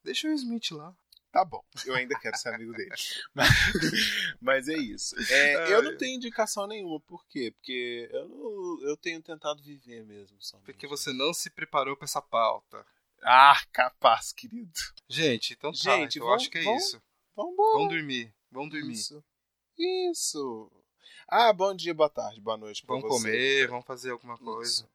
[0.01, 0.95] deixa o Will Smith lá.
[1.35, 2.89] Tá bom, eu ainda quero ser amigo dele.
[3.35, 3.49] Mas,
[4.39, 5.13] mas é isso.
[5.29, 6.97] É, eu não tenho indicação nenhuma.
[7.01, 7.51] Por quê?
[7.51, 10.37] Porque eu, não- eu tenho tentado viver mesmo.
[10.41, 10.65] somente.
[10.67, 12.85] Porque você não se preparou pra essa pauta.
[13.21, 14.71] Ah, capaz, querido.
[15.09, 15.77] Gente, então tá.
[15.77, 17.03] Gente, então eu acho que é vamos- isso.
[17.35, 17.79] Vambora.
[17.79, 18.33] Vamos dormir.
[18.49, 18.93] Vamos dormir.
[18.93, 19.21] Isso.
[19.77, 20.71] Isso.
[21.27, 23.07] Ah, bom dia, boa tarde, boa noite você.
[23.09, 24.43] comer, vamos fazer alguma Isso.
[24.45, 24.89] coisa.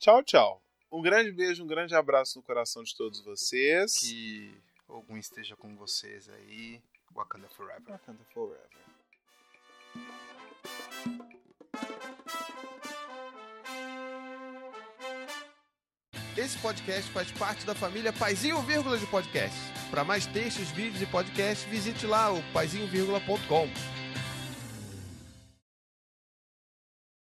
[0.00, 0.62] Tchau, tchau.
[0.90, 3.98] Um grande beijo, um grande abraço no coração de todos vocês.
[3.98, 6.82] Que algum esteja com vocês aí.
[7.14, 7.82] Wakanda Forever.
[7.88, 8.68] Wakanda Forever.
[16.36, 19.58] Esse podcast faz parte da família Paizinho Vírgula de Podcast.
[19.90, 23.68] Para mais textos, vídeos e podcasts, visite lá o paizinho.com.